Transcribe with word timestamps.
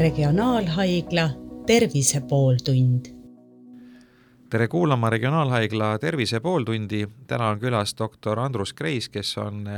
Regionaalhaigla 0.00 1.30
Tervise 1.66 2.20
pooltund. 2.20 3.06
tere 4.50 4.68
kuulama 4.68 5.10
Regionaalhaigla 5.10 5.98
Tervise 5.98 6.40
pooltundi, 6.40 7.08
täna 7.26 7.48
on 7.48 7.60
külas 7.60 7.92
doktor 7.98 8.40
Andrus 8.40 8.72
Kreis, 8.72 9.08
kes 9.08 9.38
on 9.38 9.68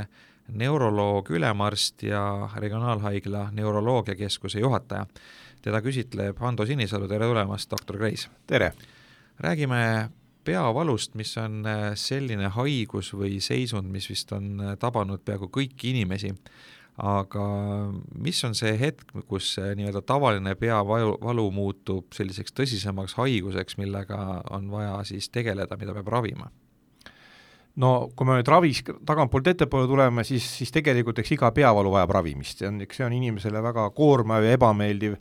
neuroloog, 0.47 1.29
ülemarst 1.29 2.03
ja 2.03 2.49
Regionaalhaigla 2.55 3.49
Neuroloogiakeskuse 3.51 4.59
juhataja. 4.59 5.05
teda 5.61 5.81
küsitleb 5.81 6.39
Hando 6.39 6.65
Sinisalu, 6.65 7.07
tere 7.07 7.25
tulemast, 7.25 7.71
doktor 7.71 7.97
Kreis! 7.97 8.29
tere! 8.47 8.71
räägime 9.39 10.09
peavalust, 10.43 11.15
mis 11.15 11.37
on 11.37 11.63
selline 11.95 12.47
haigus 12.47 13.13
või 13.13 13.41
seisund, 13.41 13.91
mis 13.91 14.09
vist 14.09 14.31
on 14.31 14.77
tabanud 14.79 15.19
peaaegu 15.25 15.51
kõiki 15.51 15.91
inimesi 15.91 16.31
aga 16.97 17.45
mis 18.21 18.43
on 18.45 18.53
see 18.57 18.73
hetk, 18.77 19.09
kus 19.27 19.53
see 19.55 19.73
nii-öelda 19.79 20.03
tavaline 20.05 20.55
peavalu, 20.59 21.15
valu 21.23 21.47
muutub 21.51 22.13
selliseks 22.13 22.53
tõsisemaks 22.53 23.17
haiguseks, 23.17 23.79
millega 23.81 24.43
on 24.53 24.69
vaja 24.71 24.99
siis 25.09 25.29
tegeleda, 25.33 25.77
mida 25.79 25.95
peab 25.97 26.11
ravima? 26.13 26.51
No 27.81 27.93
kui 28.13 28.27
me 28.27 28.37
nüüd 28.37 28.49
ravis 28.51 28.83
tagantpoolt 28.85 29.47
ettepoole 29.53 29.87
tuleme, 29.89 30.25
siis, 30.27 30.45
siis 30.59 30.73
tegelikult 30.73 31.23
eks 31.23 31.31
iga 31.33 31.49
peavalu 31.55 31.93
vajab 31.95 32.11
ravimist, 32.19 32.59
see 32.61 32.69
on, 32.69 32.81
eks 32.85 32.99
see 32.99 33.07
on 33.07 33.15
inimesele 33.17 33.63
väga 33.65 33.87
koormav 33.97 34.45
ja 34.45 34.53
ebameeldiv 34.57 35.15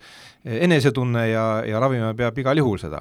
enesetunne 0.44 1.22
ja, 1.30 1.46
ja 1.64 1.80
ravima 1.80 2.10
peab 2.18 2.38
igal 2.42 2.60
juhul 2.60 2.80
seda. 2.82 3.00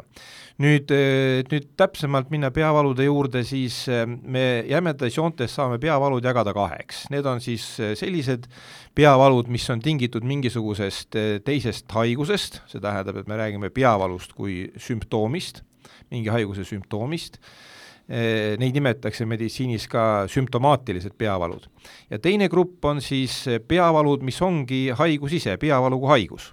Nüüd, 0.62 0.92
eh, 0.94 1.42
nüüd 1.50 1.72
täpsemalt 1.80 2.30
minna 2.32 2.52
peavalude 2.54 3.08
juurde, 3.08 3.42
siis 3.48 3.82
eh, 3.90 4.04
me 4.06 4.62
jämedates 4.70 5.18
joontes 5.18 5.56
saame 5.58 5.80
peavalud 5.82 6.24
jagada 6.24 6.54
kaheks, 6.56 7.08
need 7.12 7.28
on 7.28 7.42
siis 7.44 7.66
eh, 7.82 7.96
sellised 7.98 8.46
peavalud, 8.96 9.50
mis 9.52 9.66
on 9.74 9.82
tingitud 9.84 10.24
mingisugusest 10.28 11.18
teisest 11.48 11.92
haigusest, 11.96 12.62
see 12.72 12.84
tähendab, 12.84 13.20
et 13.20 13.32
me 13.32 13.40
räägime 13.40 13.72
peavalust 13.74 14.36
kui 14.38 14.68
sümptoomist, 14.80 15.64
mingi 16.12 16.30
haiguse 16.32 16.68
sümptoomist, 16.68 17.40
neid 18.12 18.76
nimetatakse 18.76 19.24
meditsiinis 19.26 19.86
ka 19.88 20.26
sümptomaatilised 20.28 21.14
peavalud. 21.18 21.68
ja 22.10 22.20
teine 22.20 22.50
grupp 22.52 22.86
on 22.86 23.00
siis 23.02 23.46
peavalud, 23.68 24.26
mis 24.28 24.42
ongi 24.42 24.90
haigus 24.98 25.38
ise, 25.40 25.56
peavalu 25.58 26.00
kui 26.00 26.12
haigus 26.12 26.52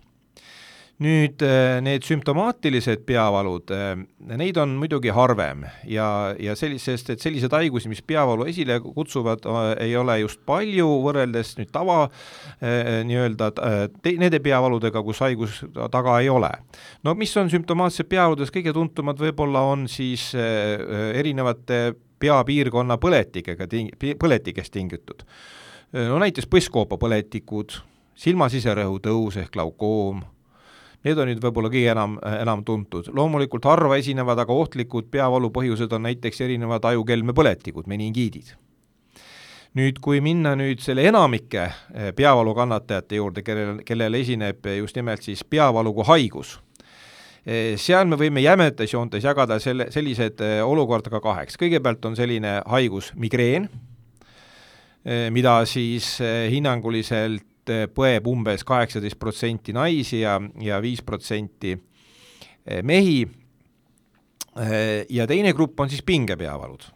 nüüd 1.02 1.42
äh, 1.46 1.78
need 1.84 2.02
sümptomaatilised 2.06 3.04
peavalud, 3.06 3.70
äh, 3.70 3.92
neid 4.34 4.58
on 4.58 4.74
muidugi 4.80 5.12
harvem 5.14 5.62
ja, 5.86 6.34
ja 6.42 6.56
sellisest, 6.58 7.12
et 7.14 7.22
selliseid 7.22 7.54
haigusi, 7.54 7.91
mis 7.91 8.02
peavalu 8.02 8.48
esile 8.50 8.80
kutsuvad, 8.82 9.46
äh, 9.46 9.69
ei 9.86 9.94
ole 9.98 10.19
just 10.24 10.42
palju, 10.48 10.88
võrreldes 11.04 11.54
nüüd 11.60 11.70
tava 11.74 12.00
nii-öelda 12.58 13.50
nende 14.19 14.41
peavaludega, 14.42 15.02
kus 15.06 15.20
haigus 15.22 15.60
taga 15.92 16.16
ei 16.22 16.30
ole. 16.32 16.50
no 17.06 17.14
mis 17.19 17.34
on 17.38 17.50
sümptomaatsed 17.52 18.08
peavaludest 18.10 18.54
kõige 18.54 18.74
tuntumad, 18.74 19.20
võib-olla 19.22 19.62
on 19.70 19.86
siis 19.91 20.32
erinevate 20.34 21.92
peapiirkonna 22.19 22.98
põletikega 22.98 23.69
ting-, 23.70 23.92
põletikest 24.19 24.74
tingitud. 24.74 25.22
no 25.94 26.19
näiteks 26.19 26.50
põsskoopapõletikud, 26.50 27.78
silma-siserõhu 28.19 28.98
tõus 29.04 29.38
ehk 29.38 29.54
glaukoom 29.54 30.24
Need 31.06 31.18
on 31.22 31.28
nüüd 31.30 31.38
võib-olla 31.38 31.70
kõige 31.70 31.92
enam, 31.92 32.16
enam 32.27 32.64
tuntud. 32.66 33.12
loomulikult 33.14 33.66
harva 33.70 33.96
esinevad, 34.00 34.41
aga 34.42 34.54
ohtlikud 34.54 35.06
peavalu 35.12 35.52
põhjused 35.54 35.92
on 35.94 36.02
näiteks 36.08 36.41
erinevad 36.42 36.84
ajukelmepõletikud, 36.91 37.86
meningiidid. 37.86 38.56
nüüd, 39.78 40.00
kui 40.02 40.19
minna 40.24 40.56
nüüd 40.58 40.80
selle 40.82 41.04
enamike 41.06 41.60
eh, 41.62 42.10
peavalu 42.16 42.54
kannatajate 42.56 43.20
juurde, 43.20 43.44
kellel, 43.46 43.82
kellel 43.86 44.14
esineb 44.19 44.66
just 44.78 44.96
nimelt 44.96 45.22
siis 45.22 45.44
peavalu 45.44 45.92
kui 45.94 46.08
haigus, 46.08 46.56
eh, 47.46 47.76
seal 47.78 48.09
me 48.10 48.19
võime 48.19 48.42
jämetes 48.42 48.92
joontes 48.92 49.22
jagada 49.22 49.60
selle, 49.62 49.92
sellised 49.94 50.42
eh, 50.42 50.65
olukorda 50.66 51.12
ka 51.15 51.20
kaheks, 51.22 51.60
kõigepealt 51.60 52.10
on 52.10 52.19
selline 52.19 52.59
haigus 52.66 53.12
migreen, 53.15 53.70
mida 55.32 55.62
siis 55.65 56.19
hinnanguliselt 56.50 57.47
Eh, 57.68 57.86
põeb 57.92 58.26
umbes 58.30 58.64
kaheksateist 58.64 59.18
protsenti 59.20 59.74
naisi 59.76 60.22
ja, 60.22 60.38
ja 60.62 60.78
viis 60.80 61.02
protsenti 61.04 61.74
eh, 61.74 62.80
mehi 62.86 63.20
eh, 63.24 65.04
ja 65.12 65.26
teine 65.28 65.52
grupp 65.52 65.80
on 65.80 65.90
siis 65.92 66.02
pingepeavalud. 66.02 66.86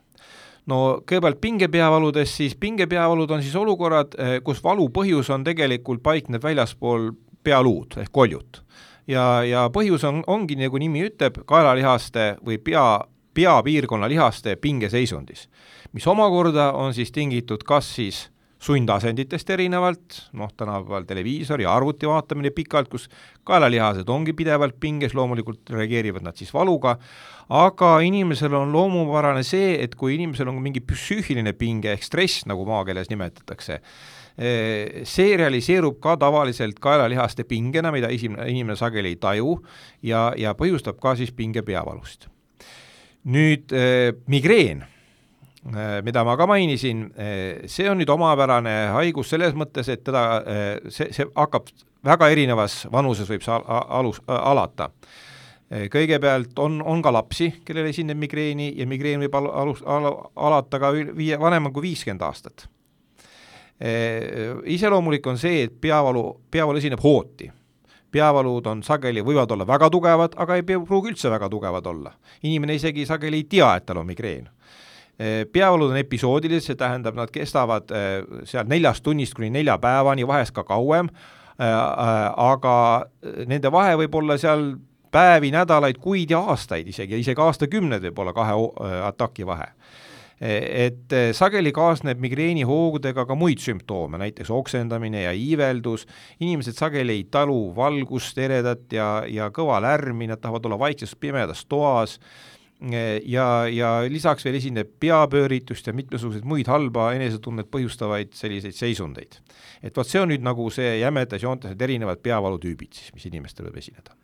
no 0.67 0.79
kõigepealt 1.05 1.41
pingepeavaludest, 1.43 2.39
siis 2.41 2.57
pingepeavalud 2.57 3.31
on 3.31 3.43
siis 3.43 3.57
olukorrad, 3.59 4.15
kus 4.47 4.63
valu 4.65 4.89
põhjus 4.95 5.31
on 5.35 5.45
tegelikult, 5.45 6.03
paikneb 6.03 6.43
väljaspool 6.43 7.11
pealuud 7.45 7.99
ehk 7.99 8.13
koljut. 8.13 8.63
ja, 9.07 9.43
ja 9.45 9.69
põhjus 9.75 10.07
on, 10.09 10.23
ongi, 10.27 10.57
nagu 10.57 10.79
nimi 10.79 11.05
ütleb, 11.11 11.43
kaelalihaste 11.47 12.37
või 12.47 12.59
pea, 12.63 13.03
peapiirkonna 13.35 14.09
lihaste 14.09 14.57
pingeseisundis, 14.57 15.49
mis 15.93 16.07
omakorda 16.07 16.73
on 16.73 16.95
siis 16.95 17.13
tingitud 17.13 17.65
kas 17.67 17.95
siis 17.97 18.29
sundasenditest 18.63 19.51
erinevalt, 19.51 20.19
noh, 20.39 20.51
tänapäeval 20.57 21.07
televiisor 21.09 21.61
ja 21.61 21.73
arvuti 21.75 22.07
vaatamine 22.07 22.53
pikalt, 22.55 22.89
kus 22.93 23.09
kaelalihased 23.49 24.09
ongi 24.13 24.35
pidevalt 24.39 24.77
pinges, 24.81 25.17
loomulikult 25.19 25.73
reageerivad 25.75 26.23
nad 26.23 26.39
siis 26.39 26.53
valuga, 26.55 26.95
aga 27.51 27.93
inimesel 28.07 28.55
on 28.55 28.71
loomupärane 28.75 29.43
see, 29.47 29.75
et 29.83 29.97
kui 29.99 30.15
inimesel 30.15 30.53
on 30.53 30.61
mingi 30.63 30.83
psüühiline 30.87 31.57
pinge 31.59 31.91
ehk 31.97 32.07
stress, 32.07 32.47
nagu 32.47 32.67
maakeeles 32.69 33.11
nimetatakse, 33.11 33.81
eh, 34.39 35.03
see 35.11 35.35
realiseerub 35.41 35.99
ka 36.03 36.15
tavaliselt 36.23 36.79
kaelalihaste 36.83 37.49
pingena, 37.51 37.91
mida 37.91 38.13
esimene, 38.15 38.47
inimene 38.53 38.79
sageli 38.79 39.17
ei 39.17 39.19
taju 39.19 39.59
ja, 40.07 40.29
ja 40.39 40.55
põhjustab 40.55 41.03
ka 41.03 41.17
siis 41.19 41.35
pinge 41.35 41.67
peavalust. 41.67 42.31
nüüd 43.23 43.71
eh, 43.71 44.15
migreen 44.27 44.83
mida 46.03 46.25
ma 46.25 46.37
ka 46.37 46.47
mainisin, 46.47 47.05
äh, 47.15 47.63
see 47.71 47.87
on 47.91 48.01
nüüd 48.01 48.11
omapärane 48.11 48.75
haigus 48.97 49.31
selles 49.31 49.55
mõttes, 49.55 49.89
et 49.93 50.03
teda, 50.03 50.23
äh, 50.43 50.91
see, 50.91 51.13
see 51.15 51.27
hakkab 51.37 51.71
väga 52.03 52.29
erinevas 52.35 52.83
vanuses 52.91 53.31
võib 53.31 53.45
see 53.47 53.61
alus, 53.71 54.21
alata. 54.27 54.91
kõigepealt 55.73 56.59
on, 56.61 56.83
on 56.85 57.01
ka 57.01 57.09
lapsi, 57.15 57.47
kellel 57.65 57.87
esineb 57.89 58.19
migreeni 58.21 58.75
ja 58.77 58.85
migreen 58.85 59.23
võib 59.23 59.37
al-, 59.39 59.49
alus, 59.63 59.79
al-, 59.89 60.19
alata 60.37 60.81
ka 60.83 60.91
viie, 60.93 61.39
vanemal 61.41 61.73
kui 61.73 61.87
viiskümmend 61.87 62.21
aastat. 62.27 62.67
iseloomulik 64.69 65.27
on 65.27 65.39
see, 65.41 65.63
et 65.65 65.81
peavalu, 65.81 66.27
peavalu 66.51 66.79
esineb 66.83 67.01
hooti 67.01 67.49
peavalud 68.13 68.67
on 68.69 68.83
sageli, 68.85 69.23
võivad 69.25 69.55
olla 69.55 69.65
väga 69.65 69.89
tugevad, 69.89 70.35
aga 70.37 70.59
ei 70.59 70.67
pruugi 70.67 71.15
üldse 71.15 71.31
väga 71.33 71.49
tugevad 71.49 71.87
olla. 71.87 72.13
inimene 72.43 72.75
isegi 72.75 73.07
sageli 73.07 73.41
ei 73.41 73.45
tea, 73.49 73.77
et 73.77 73.87
tal 73.87 74.03
on 74.03 74.07
migreen 74.07 74.51
Eh, 75.23 75.47
peavalud 75.53 75.93
on 75.93 75.99
episoodilised, 76.01 76.73
see 76.73 76.79
tähendab, 76.79 77.15
nad 77.15 77.31
kestavad 77.31 77.93
eh, 77.95 78.23
seal 78.49 78.67
neljast 78.71 79.05
tunnist 79.07 79.37
kuni 79.39 79.53
nelja 79.55 79.77
päevani, 79.79 80.25
vahest 80.27 80.55
ka 80.57 80.65
kauem, 80.67 81.11
eh, 81.63 81.75
aga 82.43 82.75
nende 83.47 83.71
vahe 83.71 83.95
võib 84.01 84.17
olla 84.19 84.39
seal 84.41 84.73
päevi, 85.15 85.53
nädalaid, 85.55 86.01
kuid 86.03 86.33
ja 86.33 86.41
aastaid 86.51 86.89
isegi, 86.91 87.21
isegi 87.23 87.45
aastakümneid 87.45 88.03
võib 88.09 88.23
olla 88.25 88.33
kahe 88.35 88.57
ataki 89.13 89.47
vahe. 89.47 89.69
Et 90.43 91.13
sageli 91.39 91.71
kaasneb 91.71 92.19
migreenihoogudega 92.19 93.23
ka 93.29 93.35
muid 93.39 93.61
sümptoome, 93.63 94.19
näiteks 94.19 94.49
oksendamine 94.51 95.21
ja 95.23 95.35
iiveldus, 95.39 96.03
inimesed 96.43 96.75
sageli 96.81 97.21
ei 97.21 97.27
talu 97.31 97.61
valgust, 97.77 98.41
eredat 98.43 98.89
ja, 98.97 99.11
ja 99.31 99.53
kõva 99.55 99.79
lärmi, 99.85 100.27
nad 100.33 100.43
tahavad 100.43 100.67
olla 100.67 100.81
vaikses 100.83 101.15
pimedas 101.15 101.63
toas, 101.71 102.17
ja, 102.91 103.47
ja 103.71 103.91
lisaks 104.11 104.47
veel 104.47 104.59
esineb 104.59 104.97
peapööritust 105.03 105.87
ja 105.87 105.95
mitmesuguseid 105.95 106.47
muid 106.49 106.71
halba 106.71 107.13
enesetunnet 107.17 107.71
põhjustavaid 107.71 108.35
selliseid 108.35 108.75
seisundeid. 108.75 109.39
et 109.83 109.97
vot 109.97 110.09
see 110.09 110.23
on 110.23 110.33
nüüd 110.33 110.43
nagu 110.43 110.67
see 110.75 110.99
jämedas 110.99 111.45
joontes 111.45 111.75
need 111.75 111.87
erinevad 111.89 112.23
peavalutüübid 112.25 112.99
siis, 112.99 113.15
mis 113.15 113.29
inimestel 113.31 113.69
võib 113.69 113.79
esineda 113.83 114.17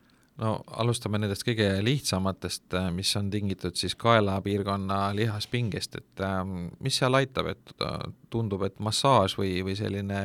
no 0.43 0.55
alustame 0.81 1.19
nendest 1.21 1.45
kõige 1.47 1.67
lihtsamatest, 1.85 2.67
äh, 2.79 2.89
mis 2.95 3.11
on 3.19 3.31
tingitud 3.31 3.79
siis 3.79 3.97
kaelapiirkonna 3.99 5.01
lihaspingest, 5.19 5.99
et 5.99 6.25
ähm, 6.25 6.69
mis 6.85 6.99
seal 7.01 7.19
aitab, 7.19 7.51
et 7.55 7.75
äh, 7.83 7.97
tundub, 8.31 8.63
et 8.67 8.79
massaaž 8.83 9.35
või, 9.39 9.59
või 9.67 9.75
selline 9.79 10.21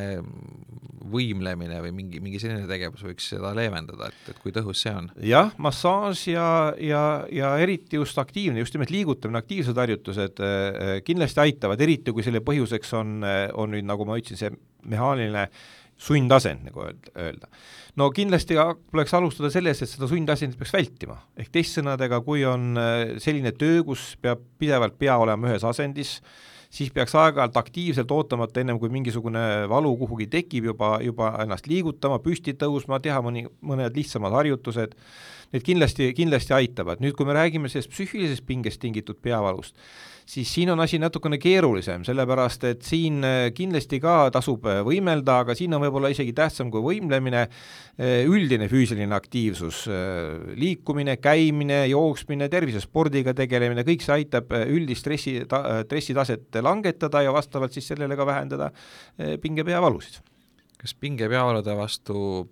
võimlemine 1.14 1.80
või 1.86 1.94
mingi, 1.96 2.22
mingi 2.24 2.42
selline 2.42 2.66
tegevus 2.70 3.06
võiks 3.06 3.30
seda 3.34 3.54
leevendada, 3.58 4.10
et, 4.10 4.34
et 4.34 4.42
kui 4.44 4.54
tõhus 4.56 4.82
see 4.84 4.94
on? 4.94 5.12
jah, 5.24 5.54
massaaž 5.62 6.26
ja, 6.32 6.48
ja, 6.82 7.04
ja 7.34 7.54
eriti 7.64 8.00
just 8.02 8.20
aktiivne, 8.22 8.64
just 8.64 8.76
nimelt 8.78 8.94
liigutamine, 8.94 9.44
aktiivsed 9.44 9.80
harjutused 9.84 10.44
äh, 10.44 10.98
kindlasti 11.06 11.46
aitavad, 11.46 11.82
eriti 11.86 12.16
kui 12.16 12.26
selle 12.26 12.44
põhjuseks 12.46 12.94
on, 13.00 13.16
on 13.24 13.74
nüüd, 13.76 13.88
nagu 13.88 14.08
ma 14.10 14.20
ütlesin, 14.20 14.42
see 14.42 14.92
mehaaniline 14.92 15.48
sundasend, 16.04 16.66
nagu 16.68 16.84
öelda. 17.16 17.50
no 18.00 18.10
kindlasti 18.16 18.58
tuleks 18.58 19.14
alustada 19.14 19.52
sellest, 19.54 19.86
et 19.86 19.92
seda 19.92 20.10
sundasendit 20.10 20.60
peaks 20.60 20.74
vältima, 20.74 21.20
ehk 21.40 21.52
teist 21.54 21.78
sõnadega, 21.78 22.20
kui 22.26 22.44
on 22.48 22.74
selline 23.24 23.54
töö, 23.56 23.84
kus 23.88 24.14
peab 24.22 24.42
pidevalt 24.60 24.98
pea 25.00 25.18
olema 25.22 25.52
ühes 25.52 25.66
asendis, 25.68 26.18
siis 26.74 26.90
peaks 26.94 27.14
aeg-ajalt 27.18 27.58
aktiivselt 27.60 28.12
ootamata, 28.12 28.62
ennem 28.64 28.80
kui 28.82 28.90
mingisugune 28.94 29.44
valu 29.70 29.92
kuhugi 30.00 30.28
tekib, 30.32 30.72
juba, 30.72 30.96
juba 31.06 31.34
ennast 31.44 31.70
liigutama, 31.70 32.18
püsti 32.24 32.56
tõusma, 32.58 33.02
teha 33.04 33.22
mõni, 33.26 33.46
mõned 33.62 33.94
lihtsamad 33.98 34.34
harjutused, 34.40 34.96
need 35.54 35.68
kindlasti, 35.68 36.10
kindlasti 36.18 36.56
aitavad, 36.58 37.04
nüüd 37.04 37.18
kui 37.18 37.30
me 37.30 37.38
räägime 37.38 37.70
sellest 37.70 37.94
psüühilisest 37.94 38.46
pingest 38.50 38.82
tingitud 38.82 39.22
peavalust, 39.22 39.78
siis 40.26 40.54
siin 40.54 40.72
on 40.74 40.80
asi 40.84 41.00
natukene 41.02 41.38
keerulisem, 41.42 42.04
sellepärast 42.08 42.64
et 42.70 42.84
siin 42.88 43.24
äh, 43.28 43.48
kindlasti 43.56 44.00
ka 44.04 44.30
tasub 44.34 44.66
äh, 44.70 44.82
võimelda, 44.86 45.40
aga 45.44 45.56
siin 45.58 45.76
on 45.76 45.84
võib-olla 45.84 46.12
isegi 46.14 46.34
tähtsam 46.38 46.72
kui 46.74 46.84
võimlemine 46.86 47.44
äh, 47.44 48.24
üldine 48.30 48.70
füüsiline 48.72 49.16
aktiivsus, 49.16 49.84
liikumine, 50.60 51.18
käimine, 51.22 51.84
jooksmine, 51.92 52.50
tervisespordiga 52.52 53.36
tegelemine, 53.38 53.86
kõik 53.88 54.06
see 54.06 54.16
aitab 54.18 54.54
üldist 54.64 55.04
stressi 55.04 55.36
ta,, 55.50 55.84
stressitaset 55.88 56.62
langetada 56.64 57.24
ja 57.26 57.34
vastavalt 57.36 57.76
siis 57.76 57.90
sellele 57.92 58.18
ka 58.20 58.28
vähendada 58.28 58.72
pingepeavalusid. 59.42 60.22
kas 60.84 60.96
pingepeavalude 61.00 61.76
vastu 61.78 62.48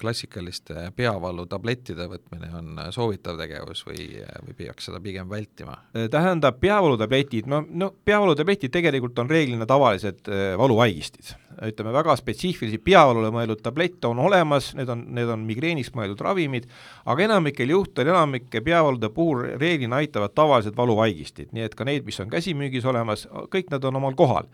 klassikaliste 0.00 0.88
peavalutablettide 0.96 2.06
võtmine 2.10 2.50
on 2.58 2.80
soovitav 2.94 3.38
tegevus 3.38 3.84
või, 3.86 4.06
või 4.46 4.56
peaks 4.58 4.88
seda 4.88 5.00
pigem 5.02 5.28
vältima? 5.30 5.76
tähendab, 6.10 6.58
peavalutabletid, 6.62 7.48
no, 7.50 7.62
no 7.68 7.90
peavalutabletid 8.04 8.72
tegelikult 8.74 9.18
on 9.22 9.30
reeglina 9.30 9.66
tavalised 9.66 10.28
äh, 10.28 10.44
valuvaigistid. 10.58 11.34
ütleme, 11.68 11.92
väga 11.94 12.16
spetsiifilisi 12.18 12.80
peavalule 12.82 13.30
mõeldud 13.34 13.62
tablette 13.62 14.08
on 14.10 14.18
olemas, 14.18 14.72
need 14.74 14.90
on, 14.90 15.04
need 15.14 15.30
on 15.30 15.44
migreeniks 15.46 15.92
mõeldud 15.94 16.20
ravimid, 16.26 16.66
aga 17.06 17.28
enamikel 17.28 17.70
juhtudel, 17.70 18.10
enamike 18.14 18.60
peavalude 18.64 19.10
puhul 19.14 19.44
reeglina 19.60 20.02
aitavad 20.02 20.34
tavalised 20.34 20.74
valuvaigistid, 20.76 21.52
nii 21.54 21.68
et 21.68 21.78
ka 21.78 21.86
need, 21.86 22.04
mis 22.06 22.18
on 22.20 22.32
käsimüügis 22.32 22.88
olemas, 22.90 23.28
kõik 23.54 23.70
nad 23.70 23.84
on 23.86 24.02
omal 24.02 24.18
kohal 24.18 24.50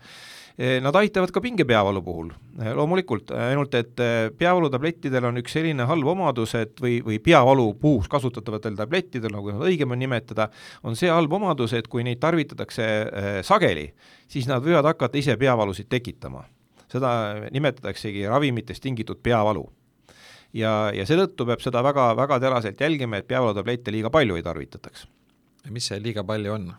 nad 0.57 0.95
aitavad 0.99 1.31
ka 1.31 1.41
pingepeavalu 1.41 2.01
puhul, 2.05 2.31
eh, 2.59 2.71
loomulikult, 2.75 3.31
ainult 3.31 3.75
et 3.79 3.99
eh, 4.03 4.29
peavalutablettidel 4.37 5.29
on 5.29 5.41
üks 5.41 5.55
selline 5.57 5.87
halb 5.89 6.11
omadus, 6.13 6.55
et 6.59 6.81
või, 6.83 6.99
või 7.05 7.19
peavalu 7.23 7.73
puhuks 7.81 8.09
kasutatavatel 8.11 8.75
tablettidel, 8.79 9.31
nagu 9.33 9.53
nad 9.55 9.65
õigem 9.67 9.95
on 9.95 10.01
nimetada, 10.01 10.49
on 10.83 10.97
see 10.99 11.11
halb 11.11 11.33
omadus, 11.39 11.75
et 11.77 11.87
kui 11.91 12.03
neid 12.07 12.19
tarvitatakse 12.21 12.87
sageli, 13.47 13.87
siis 14.31 14.47
nad 14.49 14.63
võivad 14.63 14.91
hakata 14.91 15.17
ise 15.17 15.37
peavalusid 15.39 15.89
tekitama. 15.89 16.43
seda 16.91 17.47
nimetataksegi 17.55 18.25
ravimitest 18.27 18.83
tingitud 18.83 19.21
peavalu 19.23 19.63
ja, 20.53 20.91
ja 20.95 21.05
seetõttu 21.07 21.45
peab 21.47 21.63
seda 21.63 21.83
väga, 21.85 22.11
väga 22.17 22.39
teraselt 22.43 22.81
jälgima, 22.81 23.21
et 23.21 23.27
peavalutablette 23.27 23.93
liiga 23.93 24.11
palju 24.13 24.35
ei 24.35 24.43
tarvitataks. 24.43 25.07
mis 25.69 25.87
see 25.87 25.99
liiga 26.01 26.23
palju 26.23 26.53
on? 26.53 26.73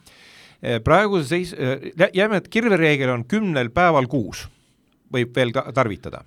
Eh, 0.63 0.79
praeguse 0.79 1.27
seis, 1.27 1.53
eh, 1.59 1.91
jääme, 2.15 2.39
et 2.39 2.49
kirvereegel 2.49 3.11
on 3.11 3.25
kümnel 3.27 3.73
päeval 3.75 4.07
kuus 4.07 4.45
võib 5.13 5.35
veel 5.35 5.51
tarvitada. 5.51 6.23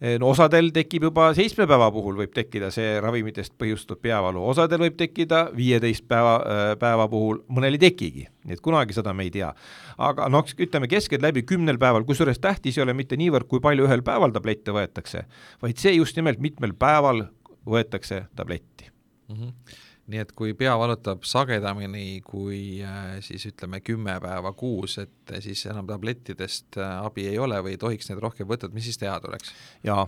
Eh, 0.00 0.14
no 0.18 0.28
osadel 0.30 0.70
tekib 0.74 1.02
juba 1.08 1.32
seitsme 1.34 1.66
päeva 1.66 1.88
puhul 1.90 2.14
võib 2.20 2.30
tekkida 2.34 2.70
see 2.70 3.00
ravimitest 3.02 3.56
põhjustatud 3.58 3.98
peavalu, 4.02 4.44
osadel 4.46 4.78
võib 4.84 4.94
tekkida 4.98 5.48
viieteist 5.56 6.06
päeva, 6.06 6.36
päeva 6.78 7.08
puhul, 7.10 7.40
mõnel 7.48 7.74
ei 7.74 7.82
tekigi, 7.82 8.26
nii 8.44 8.54
et 8.54 8.62
kunagi 8.62 8.94
seda 8.94 9.14
me 9.14 9.26
ei 9.26 9.32
tea. 9.34 9.52
aga 9.98 10.28
noh, 10.28 10.44
ütleme 10.58 10.90
keskeltläbi 10.90 11.42
kümnel 11.42 11.78
päeval, 11.78 12.04
kusjuures 12.04 12.38
tähtis 12.38 12.78
ei 12.78 12.82
ole 12.82 12.94
mitte 12.94 13.16
niivõrd, 13.16 13.48
kui 13.50 13.60
palju 13.60 13.88
ühel 13.88 14.02
päeval 14.02 14.34
tablette 14.34 14.70
võetakse, 14.70 15.24
vaid 15.62 15.78
see 15.78 15.96
just 15.96 16.14
nimelt 16.16 16.38
mitmel 16.38 16.74
päeval 16.78 17.26
võetakse 17.66 18.26
tabletti 18.36 18.90
mm. 19.28 19.34
-hmm 19.34 19.82
nii 20.10 20.20
et 20.20 20.32
kui 20.36 20.52
pea 20.58 20.74
valutab 20.78 21.24
sagedamini 21.28 22.20
kui 22.26 22.82
äh, 22.84 23.16
siis 23.24 23.46
ütleme 23.48 23.80
kümme 23.84 24.18
päeva 24.20 24.52
kuus, 24.56 24.98
et 25.00 25.32
äh, 25.32 25.40
siis 25.44 25.64
enam 25.70 25.88
tablettidest 25.88 26.78
äh, 26.80 26.98
abi 27.06 27.28
ei 27.30 27.38
ole 27.40 27.60
või 27.64 27.76
ei 27.76 27.80
tohiks 27.80 28.10
neid 28.10 28.20
rohkem 28.24 28.48
võtta, 28.50 28.68
et 28.68 28.76
mis 28.76 28.88
siis 28.90 29.00
teha 29.00 29.16
tuleks? 29.24 29.54
jaa, 29.86 30.04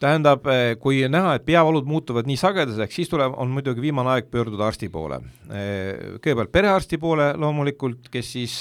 tähendab, 0.00 0.46
kui 0.80 1.02
näha, 1.08 1.36
et 1.36 1.46
peavalud 1.46 1.88
muutuvad 1.88 2.28
nii 2.28 2.38
sagedaseks, 2.40 2.96
siis 2.96 3.10
tuleb, 3.12 3.34
on 3.40 3.52
muidugi 3.52 3.84
viimane 3.84 4.14
aeg 4.14 4.30
pöörduda 4.32 4.68
arsti 4.70 4.88
poole. 4.92 5.20
Kõigepealt 5.50 6.52
perearsti 6.54 6.98
poole 7.00 7.30
loomulikult, 7.40 8.08
kes 8.12 8.34
siis 8.36 8.58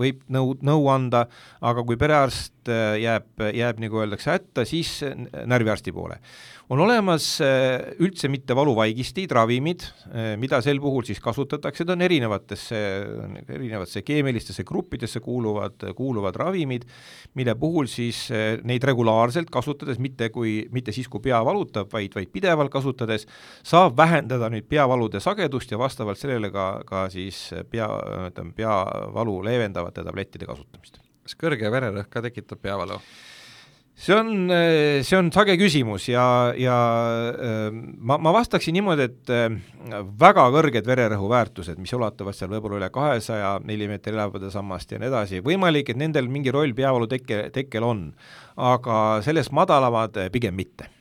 võib 0.00 0.22
nõu, 0.32 0.54
nõu 0.64 0.88
anda, 0.92 1.26
aga 1.60 1.84
kui 1.84 1.98
perearst 2.00 2.72
jääb, 2.72 3.28
jääb 3.54 3.82
nagu 3.84 4.00
öeldakse 4.02 4.32
hätta, 4.34 4.64
siis 4.68 5.00
närviarsti 5.48 5.94
poole 5.96 6.20
on 6.68 6.82
olemas 6.84 7.26
üldse 8.02 8.28
mitte 8.28 8.52
valuvaigistid, 8.56 9.32
ravimid, 9.32 9.86
mida 10.40 10.60
sel 10.64 10.80
puhul 10.82 11.06
siis 11.08 11.20
kasutatakse, 11.24 11.84
need 11.84 11.94
on 11.94 12.04
erinevatesse, 12.04 12.80
erinevatesse 13.46 14.02
keemilistesse 14.04 14.66
gruppidesse 14.68 15.22
kuuluvad, 15.24 15.88
kuuluvad 15.96 16.36
ravimid, 16.36 16.84
mille 17.40 17.54
puhul 17.58 17.88
siis 17.88 18.26
neid 18.68 18.84
regulaarselt 18.84 19.48
kasutades, 19.52 20.00
mitte 20.02 20.28
kui, 20.34 20.60
mitte 20.78 20.94
siis, 20.96 21.08
kui 21.10 21.22
pea 21.24 21.40
valutab, 21.44 21.90
vaid, 21.92 22.14
vaid 22.16 22.30
pidevalt 22.34 22.72
kasutades, 22.72 23.26
saab 23.66 23.96
vähendada 23.98 24.50
nüüd 24.52 24.68
peavalude 24.70 25.22
sagedust 25.24 25.74
ja 25.74 25.80
vastavalt 25.80 26.20
sellele 26.20 26.52
ka, 26.54 26.68
ka 26.88 27.06
siis 27.12 27.48
pea, 27.70 27.88
ütleme, 28.30 28.54
peavalu 28.56 29.40
leevendavate 29.50 30.06
tablettide 30.06 30.48
kasutamist. 30.48 31.02
kas 31.28 31.36
kõrge 31.36 31.70
vererõhk 31.72 32.08
ka 32.12 32.24
tekitab 32.24 32.62
peavalu? 32.64 33.02
See 33.98 34.14
on, 34.14 34.50
see 35.02 35.18
on 35.18 35.30
sage 35.34 35.56
küsimus 35.58 36.06
ja, 36.10 36.24
ja 36.58 36.76
äh, 37.34 37.70
ma, 37.72 38.18
ma 38.22 38.32
vastaksin 38.36 38.76
niimoodi, 38.78 39.08
et 39.08 39.32
äh, 39.34 39.48
väga 40.20 40.44
kõrged 40.54 40.86
vererõhuväärtused, 40.86 41.80
mis 41.82 41.94
ulatuvad 41.98 42.36
seal 42.38 42.52
võib-olla 42.52 42.78
üle 42.82 42.90
kahesaja 42.94 43.56
millimeetri 43.66 44.14
elavhõbedasammast 44.14 44.94
ja 44.94 45.02
nii 45.02 45.10
edasi, 45.10 45.42
võimalik, 45.44 45.90
et 45.90 46.00
nendel 46.00 46.30
mingi 46.30 46.54
roll 46.54 46.76
peavalu 46.78 47.10
tekke, 47.10 47.48
tekkel 47.54 47.86
on, 47.88 48.06
aga 48.54 49.18
sellest 49.26 49.54
madalamad 49.56 50.16
pigem 50.34 50.56
mitte 50.58 50.92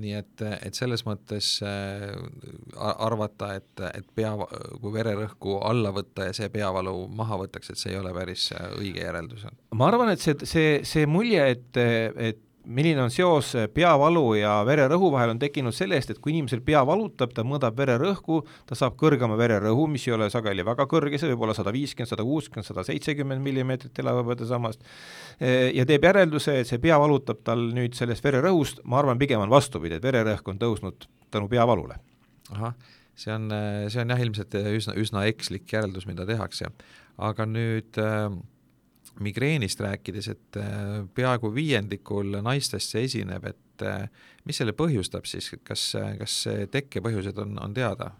nii 0.00 0.14
et, 0.18 0.44
et 0.66 0.78
selles 0.78 1.04
mõttes 1.06 1.50
äh, 1.66 2.14
arvata, 2.76 3.52
et, 3.60 3.84
et 3.92 4.08
pea, 4.16 4.32
kui 4.80 4.94
vererõhku 4.94 5.58
alla 5.66 5.92
võtta 5.96 6.28
ja 6.28 6.36
see 6.36 6.50
peavalu 6.52 7.06
maha 7.16 7.40
võtaks, 7.44 7.72
et 7.72 7.80
see 7.82 7.94
ei 7.94 8.00
ole 8.00 8.14
päris 8.16 8.48
äh, 8.56 8.68
õige 8.78 9.04
järeldus? 9.04 9.46
ma 9.76 9.90
arvan, 9.90 10.12
et 10.14 10.22
see, 10.22 10.36
see, 10.48 10.80
see 10.86 11.06
mulje, 11.10 11.50
et, 11.56 11.80
et 12.30 12.45
milline 12.66 13.02
on 13.02 13.12
seos 13.14 13.52
peavalu 13.74 14.24
ja 14.40 14.56
vererõhu 14.66 15.10
vahel, 15.14 15.32
on 15.34 15.40
tekkinud 15.40 15.74
sellest, 15.74 16.10
et 16.10 16.20
kui 16.22 16.32
inimesel 16.32 16.62
pea 16.66 16.82
valutab, 16.86 17.32
ta 17.34 17.44
mõõdab 17.46 17.76
vererõhku, 17.78 18.40
ta 18.66 18.78
saab 18.78 18.96
kõrgema 19.00 19.38
vererõhu, 19.38 19.86
mis 19.90 20.06
ei 20.08 20.16
ole 20.16 20.28
sageli 20.32 20.64
väga 20.66 20.88
kõrge, 20.90 21.20
see 21.20 21.30
võib 21.30 21.46
olla 21.46 21.54
sada 21.56 21.72
viiskümmend, 21.74 22.10
sada 22.10 22.26
kuuskümmend, 22.26 22.66
sada 22.66 22.84
seitsekümmend 22.86 23.44
millimeetrit 23.44 24.02
elavhõbedasammast, 24.02 24.82
ja 25.76 25.86
teeb 25.88 26.08
järelduse, 26.08 26.58
et 26.62 26.70
see 26.70 26.82
pea 26.82 26.98
valutab 27.02 27.44
tal 27.46 27.68
nüüd 27.76 27.94
sellest 27.98 28.26
vererõhust, 28.26 28.82
ma 28.84 29.00
arvan, 29.02 29.20
pigem 29.20 29.44
on 29.44 29.52
vastupidi, 29.52 30.00
et 30.00 30.06
vererõhk 30.06 30.50
on 30.50 30.60
tõusnud 30.62 31.08
tänu 31.34 31.50
peavalule. 31.52 32.00
ahah, 32.54 32.74
see 33.14 33.32
on, 33.34 33.48
see 33.90 34.02
on 34.02 34.12
jah, 34.14 34.20
ilmselt 34.26 34.58
üsna, 34.74 34.98
üsna 34.98 35.24
ekslik 35.30 35.70
järeldus, 35.72 36.06
mida 36.06 36.26
tehakse, 36.28 36.70
aga 37.16 37.46
nüüd 37.48 37.98
äh, 38.02 38.28
migreenist 39.20 39.80
rääkides, 39.80 40.28
et 40.34 40.60
äh, 40.60 41.02
peaaegu 41.14 41.52
viiendikul 41.54 42.40
naistest 42.44 42.94
see 42.94 43.06
esineb, 43.08 43.48
et 43.52 43.86
äh, 43.86 44.06
mis 44.44 44.60
selle 44.60 44.76
põhjustab 44.76 45.26
siis, 45.28 45.52
kas, 45.64 45.88
kas 46.20 46.38
tekkepõhjused 46.72 47.38
on, 47.42 47.58
on 47.62 47.74
teada? 47.76 48.12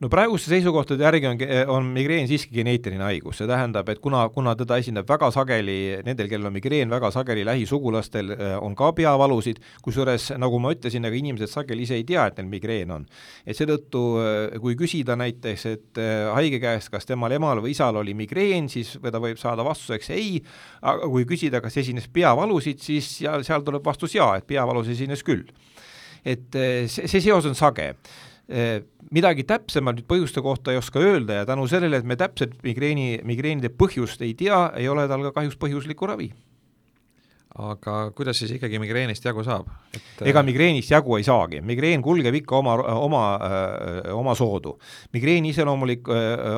No 0.00 0.08
praeguste 0.08 0.48
seisukohtade 0.48 1.04
järgi 1.04 1.28
on, 1.28 1.40
on 1.74 1.88
migreen 1.92 2.28
siiski 2.28 2.54
geneetiline 2.54 3.04
haigus, 3.04 3.36
see 3.40 3.48
tähendab, 3.48 3.88
et 3.92 3.98
kuna, 4.00 4.22
kuna 4.32 4.54
teda 4.56 4.78
esindab 4.80 5.08
väga 5.08 5.28
sageli, 5.34 5.76
nendel, 6.06 6.28
kellel 6.30 6.48
on 6.48 6.54
migreen, 6.56 6.88
väga 6.92 7.10
sageli 7.12 7.44
lähisugulastel 7.44 8.32
äh, 8.32 8.54
on 8.64 8.76
ka 8.78 8.90
peavalusid, 8.96 9.60
kusjuures 9.84 10.30
nagu 10.40 10.60
ma 10.62 10.72
ütlesin, 10.72 11.04
aga 11.04 11.18
inimesed 11.20 11.52
sageli 11.52 11.84
ise 11.84 11.98
ei 12.00 12.06
tea, 12.08 12.24
et 12.30 12.40
neil 12.40 12.48
migreen 12.48 12.94
on. 12.96 13.04
et 13.44 13.58
seetõttu, 13.58 14.04
äh, 14.22 14.56
kui 14.62 14.78
küsida 14.80 15.18
näiteks, 15.20 15.66
et 15.68 16.00
äh, 16.00 16.30
haige 16.38 16.62
käest, 16.64 16.92
kas 16.94 17.08
temal 17.08 17.36
emal 17.36 17.60
või 17.60 17.74
isal 17.76 18.00
oli 18.00 18.16
migreen, 18.16 18.72
siis 18.72 18.96
ta 19.04 19.20
võib 19.20 19.40
saada 19.40 19.66
vastuseks 19.66 20.10
ei, 20.16 20.40
aga 20.80 21.12
kui 21.12 21.28
küsida, 21.28 21.60
kas 21.60 21.76
esines 21.82 22.08
peavalusid, 22.08 22.80
siis 22.80 23.18
seal, 23.18 23.44
seal 23.44 23.68
tuleb 23.68 23.84
vastus 23.84 24.16
jaa, 24.16 24.32
et 24.40 24.48
peavalus 24.48 24.88
esines 24.96 25.26
küll. 25.26 25.44
et 26.24 26.52
see, 26.52 27.06
see 27.08 27.20
seos 27.24 27.46
on 27.48 27.54
sage 27.56 27.94
midagi 29.14 29.44
täpsemalt 29.46 30.00
nüüd 30.00 30.08
põhjuste 30.10 30.42
kohta 30.42 30.72
ei 30.72 30.80
oska 30.80 31.02
öelda 31.02 31.40
ja 31.40 31.46
tänu 31.46 31.68
sellele, 31.70 32.00
et 32.00 32.06
me 32.08 32.16
täpselt 32.18 32.56
migreeni, 32.66 33.20
migreenide 33.26 33.70
põhjust 33.70 34.22
ei 34.26 34.34
tea, 34.38 34.64
ei 34.78 34.88
ole 34.90 35.06
tal 35.10 35.22
ka 35.28 35.36
kahjuks 35.38 35.58
põhjuslikku 35.60 36.08
ravi. 36.10 36.32
Aga 37.60 37.94
kuidas 38.16 38.38
siis 38.40 38.54
ikkagi 38.56 38.78
migreenist 38.80 39.24
jagu 39.24 39.44
saab? 39.44 39.68
et 39.94 40.22
ega 40.30 40.42
migreenist 40.46 40.90
jagu 40.92 41.16
ei 41.18 41.24
saagi, 41.26 41.60
migreen 41.66 42.02
kulgeb 42.02 42.34
ikka 42.40 42.56
oma, 42.60 42.76
oma, 42.94 43.22
oma 44.14 44.34
soodu. 44.38 44.76
migreeni 45.14 45.50
iseloomulik 45.54 46.08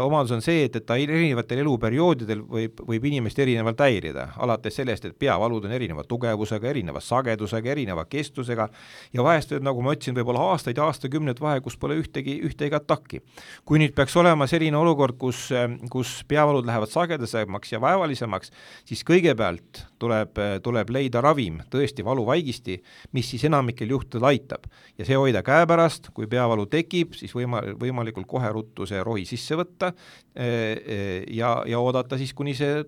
omadus 0.04 0.34
on 0.36 0.44
see, 0.44 0.66
et, 0.66 0.76
et 0.76 0.86
ta 0.86 0.98
erinevatel 1.00 1.62
eluperioodidel 1.64 2.42
võib, 2.48 2.82
võib 2.88 3.06
inimest 3.10 3.38
erinevalt 3.42 3.80
häirida, 3.82 4.28
alates 4.44 4.76
sellest, 4.78 5.08
et 5.08 5.16
peavalud 5.18 5.64
on 5.66 5.74
erineva 5.74 6.04
tugevusega, 6.08 6.68
erineva 6.70 7.00
sagedusega, 7.02 7.72
erineva 7.74 8.04
kestusega 8.10 8.68
ja 9.14 9.26
vahest, 9.26 9.56
nagu 9.64 9.82
ma 9.84 9.96
ütlesin, 9.96 10.16
võib-olla 10.18 10.44
aastaid 10.52 10.78
ja 10.78 10.86
aastakümneid 10.90 11.40
vahe, 11.42 11.62
kus 11.64 11.78
pole 11.80 11.98
ühtegi, 12.00 12.38
ühtegi 12.46 12.78
atakki. 12.78 13.22
kui 13.64 13.80
nüüd 13.82 13.96
peaks 13.96 14.16
olema 14.20 14.46
selline 14.50 14.76
olukord, 14.78 15.16
kus, 15.18 15.48
kus 15.90 16.14
peavalud 16.28 16.68
lähevad 16.68 16.92
sagedasemaks 16.92 17.72
ja 17.72 17.80
vaevalisemaks, 17.82 18.52
siis 18.88 19.04
kõigepealt 19.08 19.84
tuleb, 20.02 20.38
tuleb 20.62 20.91
leida 20.92 21.22
ravim, 21.24 21.60
tõesti 21.72 22.04
valuvaigisti, 22.04 22.76
mis 23.16 23.30
siis 23.32 23.46
enamikel 23.48 23.90
juhtudel 23.90 24.28
aitab. 24.32 24.66
ja 24.98 25.06
see 25.08 25.16
hoida 25.16 25.42
käepärast, 25.42 26.10
kui 26.14 26.26
peavalu 26.30 26.66
tekib, 26.70 27.14
siis 27.18 27.32
võima-, 27.34 27.62
võimalikult 27.80 28.26
kohe 28.28 28.52
ruttu 28.52 28.86
see 28.86 29.02
rohi 29.02 29.24
sisse 29.28 29.56
võtta 29.58 29.92
e, 30.34 30.46
e, 30.46 30.98
ja, 31.36 31.54
ja 31.66 31.80
oodata 31.80 32.18
siis, 32.20 32.34
kuni 32.36 32.54
see 32.54 32.84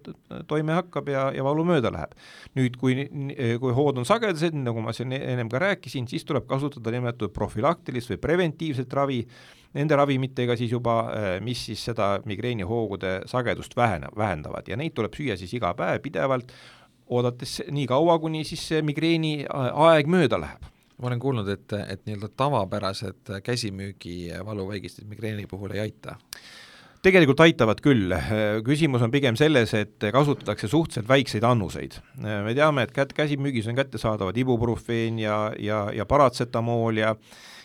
toime 0.49 0.77
hakkab 0.77 1.09
ja, 1.09 1.27
ja 1.35 1.45
valu 1.47 1.65
mööda 1.67 1.93
läheb. 1.95 2.15
nüüd, 2.55 2.79
kui, 2.79 3.09
kui 3.61 3.75
hood 3.75 3.99
on 3.99 4.09
sagedased, 4.09 4.55
nagu 4.55 4.83
ma 4.85 4.95
siin 4.95 5.13
ennem 5.17 5.51
ka 5.51 5.63
rääkisin, 5.63 6.09
siis 6.11 6.25
tuleb 6.29 6.47
kasutada 6.51 6.93
nimetatud 6.95 7.35
profülaktilist 7.35 8.13
või 8.13 8.21
preventiivset 8.23 8.93
ravi, 8.95 9.25
nende 9.75 9.97
ravimitega 9.99 10.57
siis 10.59 10.73
juba, 10.73 10.97
mis 11.43 11.65
siis 11.69 11.83
seda 11.91 12.15
migreenihoogude 12.29 13.25
sagedust 13.31 13.75
vähene, 13.77 14.11
vähendavad 14.17 14.69
ja 14.71 14.79
neid 14.79 14.95
tuleb 14.95 15.17
süüa 15.17 15.39
siis 15.41 15.55
iga 15.59 15.75
päev 15.79 16.03
pidevalt, 16.05 16.55
oodates 17.11 17.61
nii 17.71 17.87
kaua, 17.91 18.19
kuni 18.23 18.45
siis 18.49 18.63
see 18.71 18.83
migreeni 18.87 19.45
aeg 19.49 20.11
mööda 20.11 20.41
läheb. 20.41 20.71
Ma 20.95 21.11
olen 21.11 21.21
kuulnud, 21.21 21.49
et, 21.51 21.73
et 21.91 22.05
nii-öelda 22.07 22.29
tavapärased 22.39 23.33
käsimüügi 23.45 24.29
valuvaigistid 24.47 25.09
migreeni 25.11 25.49
puhul 25.51 25.75
ei 25.75 25.89
aita. 25.89 26.15
Tegelikult 27.05 27.43
aitavad 27.45 27.83
küll, 27.85 28.15
küsimus 28.65 29.03
on 29.05 29.13
pigem 29.13 29.37
selles, 29.37 29.75
et 29.77 30.07
kasutatakse 30.15 30.71
suhteliselt 30.71 31.09
väikseid 31.11 31.45
annuseid. 31.45 31.99
me 32.17 32.55
teame, 32.57 32.87
et 32.87 32.95
kät-, 32.97 33.13
käsimüügis 33.13 33.67
on 33.69 33.77
kättesaadavad 33.77 34.39
ibuprofeen 34.41 35.19
ja, 35.19 35.51
ja, 35.59 35.89
ja 35.93 36.07
paratsetamool 36.07 37.03
ja 37.03 37.17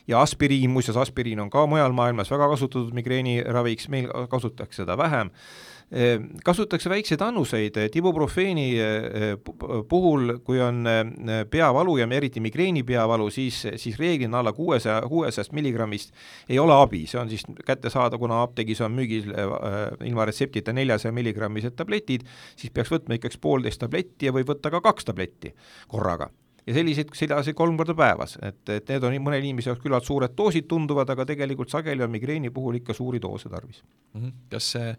ja 0.10 0.22
aspiriin, 0.22 0.70
muuseas 0.70 0.98
aspiriin 0.98 1.40
on 1.40 1.50
ka 1.54 1.68
mujal 1.70 1.94
maailmas 1.94 2.32
väga 2.32 2.48
kasutatud 2.50 2.94
migreeniraviks, 2.98 3.88
meil 3.94 4.10
kasutatakse 4.30 4.82
seda 4.82 4.98
vähem 4.98 5.30
kasutatakse 6.46 6.90
väikseid 6.90 7.22
annuseid, 7.26 7.78
et 7.82 7.96
ibuprofeeni 7.98 8.66
eh, 8.78 9.32
puhul, 9.90 10.36
kui 10.46 10.60
on 10.62 10.84
eh, 10.86 11.40
peavalu 11.50 11.96
ja 11.98 12.08
eriti 12.14 12.40
migreeni 12.40 12.84
peavalu, 12.86 13.30
siis, 13.34 13.64
siis 13.76 13.98
reeglina 13.98 14.40
alla 14.40 14.54
kuuesaja, 14.54 15.02
kuuesajast 15.10 15.52
milligrammist 15.58 16.14
ei 16.50 16.60
ole 16.60 16.76
abi, 16.78 17.06
see 17.10 17.20
on 17.22 17.30
siis 17.30 17.46
kättesaadav, 17.66 18.22
kuna 18.22 18.44
apteegis 18.46 18.84
on 18.86 18.94
müügil 18.94 19.34
eh, 19.34 19.56
ilma 20.06 20.28
retseptita 20.30 20.76
neljasaja 20.78 21.16
milligrammised 21.16 21.74
tabletid, 21.80 22.28
siis 22.56 22.74
peaks 22.74 22.94
võtma 22.94 23.18
ikkagi 23.18 23.42
poolteist 23.42 23.82
tabletti 23.82 24.30
ja 24.30 24.36
võib 24.36 24.54
võtta 24.54 24.70
ka 24.70 24.84
kaks 24.86 25.10
tabletti 25.10 25.56
korraga 25.90 26.30
ja 26.70 26.76
selliseid, 26.76 27.16
selliseid 27.18 27.58
kolm 27.58 27.80
korda 27.80 27.96
päevas, 27.98 28.36
et, 28.46 28.62
et 28.70 28.92
need 28.94 29.08
on 29.08 29.16
mõne 29.26 29.40
inimese 29.42 29.72
jaoks 29.72 29.82
küllalt 29.82 30.06
suured 30.06 30.36
doosid 30.38 30.68
tunduvad, 30.70 31.10
aga 31.10 31.26
tegelikult 31.32 31.74
sageli 31.74 32.06
on 32.06 32.14
migreeni 32.14 32.54
puhul 32.54 32.78
ikka 32.78 32.94
suuri 32.94 33.22
doose 33.22 33.50
tarvis 33.50 33.82
mm. 33.82 34.22
-hmm. 34.22 34.38
kas 34.54 34.72
see 34.76 34.94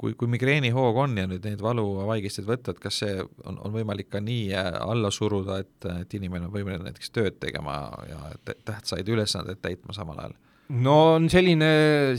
kui, 0.00 0.14
kui 0.16 0.30
migreenihoog 0.32 0.98
on 1.02 1.16
ja 1.20 1.26
nüüd 1.28 1.44
neid 1.44 1.62
valuvaigisteid 1.64 2.46
võtta, 2.48 2.74
et 2.74 2.82
kas 2.82 3.02
see 3.02 3.16
on, 3.20 3.58
on 3.60 3.74
võimalik 3.74 4.08
ka 4.12 4.22
nii 4.24 4.52
äh, 4.56 4.68
alla 4.80 5.10
suruda, 5.12 5.60
et, 5.64 5.88
et 5.92 6.14
inimene 6.16 6.48
on 6.48 6.54
võimeline 6.54 6.86
näiteks 6.88 7.12
tööd 7.12 7.40
tegema 7.42 7.82
ja 8.08 8.54
tähtsaid 8.68 9.08
ülesandeid 9.08 9.60
täitma 9.62 9.96
samal 9.96 10.22
ajal? 10.22 10.38
no 10.70 10.96
on 11.16 11.26
selline, 11.32 11.68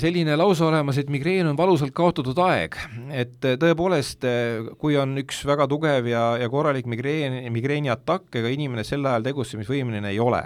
selline 0.01 0.35
lause 0.37 0.65
olemas, 0.67 0.99
et 0.99 1.09
migreen 1.09 1.47
on 1.47 1.57
valusalt 1.57 1.93
kaotatud 1.97 2.37
aeg, 2.45 2.77
et 3.23 3.49
äh, 3.49 3.57
tõepoolest, 3.61 4.29
äh, 4.29 4.69
kui 4.81 4.99
on 5.01 5.17
üks 5.23 5.41
väga 5.49 5.65
tugev 5.71 6.11
ja, 6.11 6.27
ja 6.41 6.51
korralik 6.53 6.89
migreen, 6.91 7.41
migreeni 7.55 7.89
atakk, 7.93 8.29
ega 8.43 8.53
inimene 8.53 8.85
sel 8.87 9.07
ajal 9.07 9.25
tegutsemisvõimeline 9.31 10.13
ei 10.13 10.21
ole. 10.21 10.45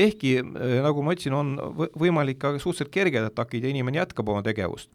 Ehkki 0.00 0.36
nagu 0.84 1.02
ma 1.02 1.16
ütlesin, 1.16 1.34
on 1.34 1.48
võimalik 1.98 2.38
ka 2.38 2.52
suhteliselt 2.54 2.92
kerged 2.94 3.24
atakid 3.26 3.64
ja 3.66 3.72
inimene 3.72 3.98
jätkab 3.98 4.28
oma 4.30 4.38
tegevust 4.46 4.86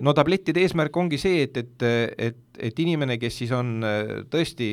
no 0.00 0.14
tablettide 0.16 0.62
eesmärk 0.64 0.96
ongi 0.96 1.18
see, 1.20 1.42
et, 1.44 1.56
et, 1.60 1.84
et, 2.18 2.38
et 2.60 2.80
inimene, 2.82 3.16
kes 3.20 3.36
siis 3.42 3.52
on 3.54 3.84
tõesti 4.32 4.68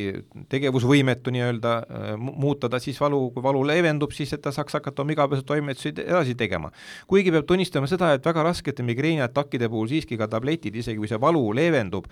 tegevusvõimetu 0.51 1.31
nii-öelda, 1.35 1.73
muuta 2.17 2.69
ta 2.71 2.79
siis 2.83 2.99
valu, 3.01 3.19
kui 3.35 3.43
valu 3.43 3.63
leevendub, 3.67 4.13
siis 4.15 4.31
et 4.35 4.43
ta 4.43 4.53
saaks 4.55 4.77
hakata 4.79 5.03
oma 5.03 5.15
igapäevaseid 5.15 5.47
toimetusi 5.47 5.93
edasi 6.05 6.37
tegema. 6.39 6.71
kuigi 7.07 7.33
peab 7.35 7.47
tunnistama 7.49 7.89
seda, 7.89 8.13
et 8.15 8.25
väga 8.25 8.45
raskete 8.47 8.85
migreeniatakkide 8.87 9.69
puhul 9.71 9.91
siiski 9.91 10.17
ka 10.19 10.29
tabletid, 10.31 10.75
isegi 10.75 10.99
kui 10.99 11.11
see 11.11 11.21
valu 11.21 11.43
leevendub, 11.57 12.07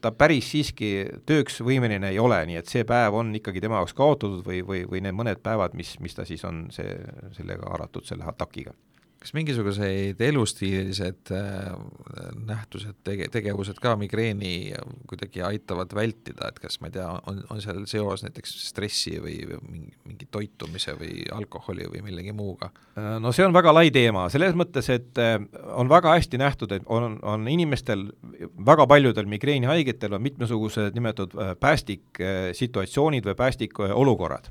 ta 0.00 0.14
päris 0.14 0.52
siiski 0.54 0.92
tööks 1.26 1.60
võimeline 1.66 2.12
ei 2.14 2.22
ole, 2.22 2.42
nii 2.50 2.60
et 2.62 2.70
see 2.70 2.86
päev 2.88 3.18
on 3.20 3.34
ikkagi 3.38 3.62
tema 3.62 3.82
jaoks 3.82 3.96
kaotatud 3.98 4.46
või, 4.46 4.62
või, 4.66 4.84
või 4.90 5.02
need 5.04 5.18
mõned 5.18 5.42
päevad, 5.42 5.74
mis, 5.78 5.96
mis 6.00 6.14
ta 6.14 6.26
siis 6.28 6.44
on 6.48 6.68
see, 6.74 6.94
sellega 7.36 7.68
haaratud, 7.70 8.06
selle 8.06 8.26
atakiga 8.28 8.74
kas 9.20 9.34
mingisuguseid 9.36 10.20
elustiilised 10.24 11.30
äh, 11.36 11.72
nähtused, 12.48 12.96
tege-, 13.04 13.28
tegevused 13.32 13.76
ka 13.82 13.92
migreeni 14.00 14.72
kuidagi 15.10 15.42
aitavad 15.44 15.92
vältida, 15.96 16.48
et 16.48 16.60
kas 16.62 16.80
ma 16.80 16.88
ei 16.88 16.94
tea, 16.94 17.08
on, 17.28 17.42
on 17.52 17.60
seal 17.60 17.82
seos 17.90 18.24
näiteks 18.24 18.54
stressi 18.70 19.18
või 19.20 19.36
mingi, 19.68 19.92
mingi 20.08 20.28
toitumise 20.32 20.94
või 20.96 21.26
alkoholi 21.36 21.90
või 21.92 22.04
millegi 22.06 22.32
muuga? 22.36 22.70
Äh, 22.96 23.18
no 23.20 23.34
see 23.36 23.44
on 23.44 23.56
väga 23.56 23.74
lai 23.76 23.92
teema, 23.92 24.24
selles 24.32 24.56
mõttes, 24.56 24.88
et 24.94 25.20
äh, 25.20 25.36
on 25.76 25.92
väga 25.92 26.16
hästi 26.16 26.40
nähtud, 26.40 26.72
et 26.78 26.88
on, 26.88 27.18
on 27.20 27.44
inimestel, 27.52 28.06
väga 28.56 28.88
paljudel 28.88 29.28
migreenihaigetel 29.28 30.16
on 30.16 30.24
mitmesugused 30.24 30.96
nimetatud 30.96 31.36
päästiksituatsioonid 31.60 33.28
või 33.28 33.36
päästikolukorrad 33.36 34.48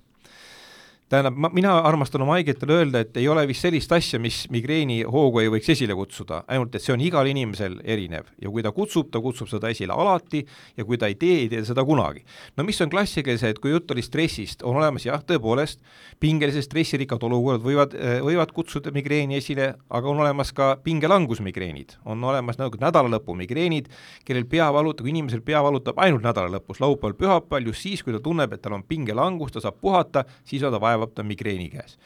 tähendab, 1.10 1.38
ma, 1.42 1.50
mina 1.54 1.74
armastan 1.86 2.22
oma 2.24 2.36
haigetele 2.38 2.76
öelda, 2.80 3.02
et 3.04 3.18
ei 3.18 3.28
ole 3.30 3.46
vist 3.50 3.66
sellist 3.66 3.92
asja, 3.96 4.20
mis 4.22 4.44
migreeni 4.54 5.00
hoogu 5.10 5.42
ei 5.42 5.50
võiks 5.52 5.72
esile 5.74 5.96
kutsuda, 5.98 6.44
ainult 6.52 6.76
et 6.78 6.86
see 6.86 6.94
on 6.94 7.02
igal 7.04 7.28
inimesel 7.30 7.80
erinev. 7.84 8.30
Ja 8.42 8.52
kui 8.54 8.64
ta 8.66 8.72
kutsub, 8.76 9.10
ta 9.14 9.22
kutsub 9.24 9.50
seda 9.50 9.72
esile 9.74 9.96
alati. 9.96 10.44
Ja 10.78 10.86
kui 10.86 11.00
ta 11.02 11.10
ei 11.10 11.18
tee, 11.20 11.42
ei 11.44 11.50
tee 11.50 11.64
seda 11.66 11.84
kunagi. 11.86 12.22
no 12.58 12.64
mis 12.64 12.80
on 12.82 12.90
klassikaline, 12.90 13.50
et 13.50 13.60
kui 13.60 13.72
jutt 13.72 13.92
oli 13.92 14.04
stressist, 14.06 14.64
on 14.64 14.78
olemas 14.78 15.06
jah, 15.08 15.22
tõepoolest, 15.26 15.82
pingelised 16.22 16.68
stressirikkad 16.68 17.24
olukorrad 17.26 17.66
võivad, 17.66 17.96
võivad 18.26 18.54
kutsuda 18.54 18.94
migreeni 18.94 19.40
esile, 19.40 19.74
aga 19.90 20.10
on 20.10 20.22
olemas 20.22 20.54
ka 20.56 20.76
pingelangusmigreenid, 20.84 21.98
on 22.06 22.24
olemas 22.24 22.60
nagu 22.62 22.80
nädalalõpumigreenid, 22.82 23.90
kellel 24.28 24.46
pea 24.50 24.70
valutab, 24.74 25.06
kui 25.08 25.14
inimesel 25.14 25.42
pea 25.46 25.62
valutab 25.66 26.00
ainult 26.04 26.26
nädala 26.26 26.54
lõpus, 26.58 26.82
laupäeval, 26.84 27.18
pühapäeval, 27.18 27.70
just 27.72 27.88
siis, 27.88 28.04
kui 28.06 28.14
ta 28.14 28.22
tunneb, 28.24 28.54
et 28.54 28.62
tal 28.64 28.78
on 28.78 28.86
pingelangus, 28.86 29.54
ta 29.56 29.64
saab 29.64 29.80
puhata, 29.82 30.26
siis 30.48 30.64
on 30.64 30.76
ta 30.76 30.82
vaja 30.82 30.99
vaevab 31.00 31.16
ta 31.18 31.26
migreeni 31.26 31.70
käes. 31.74 31.98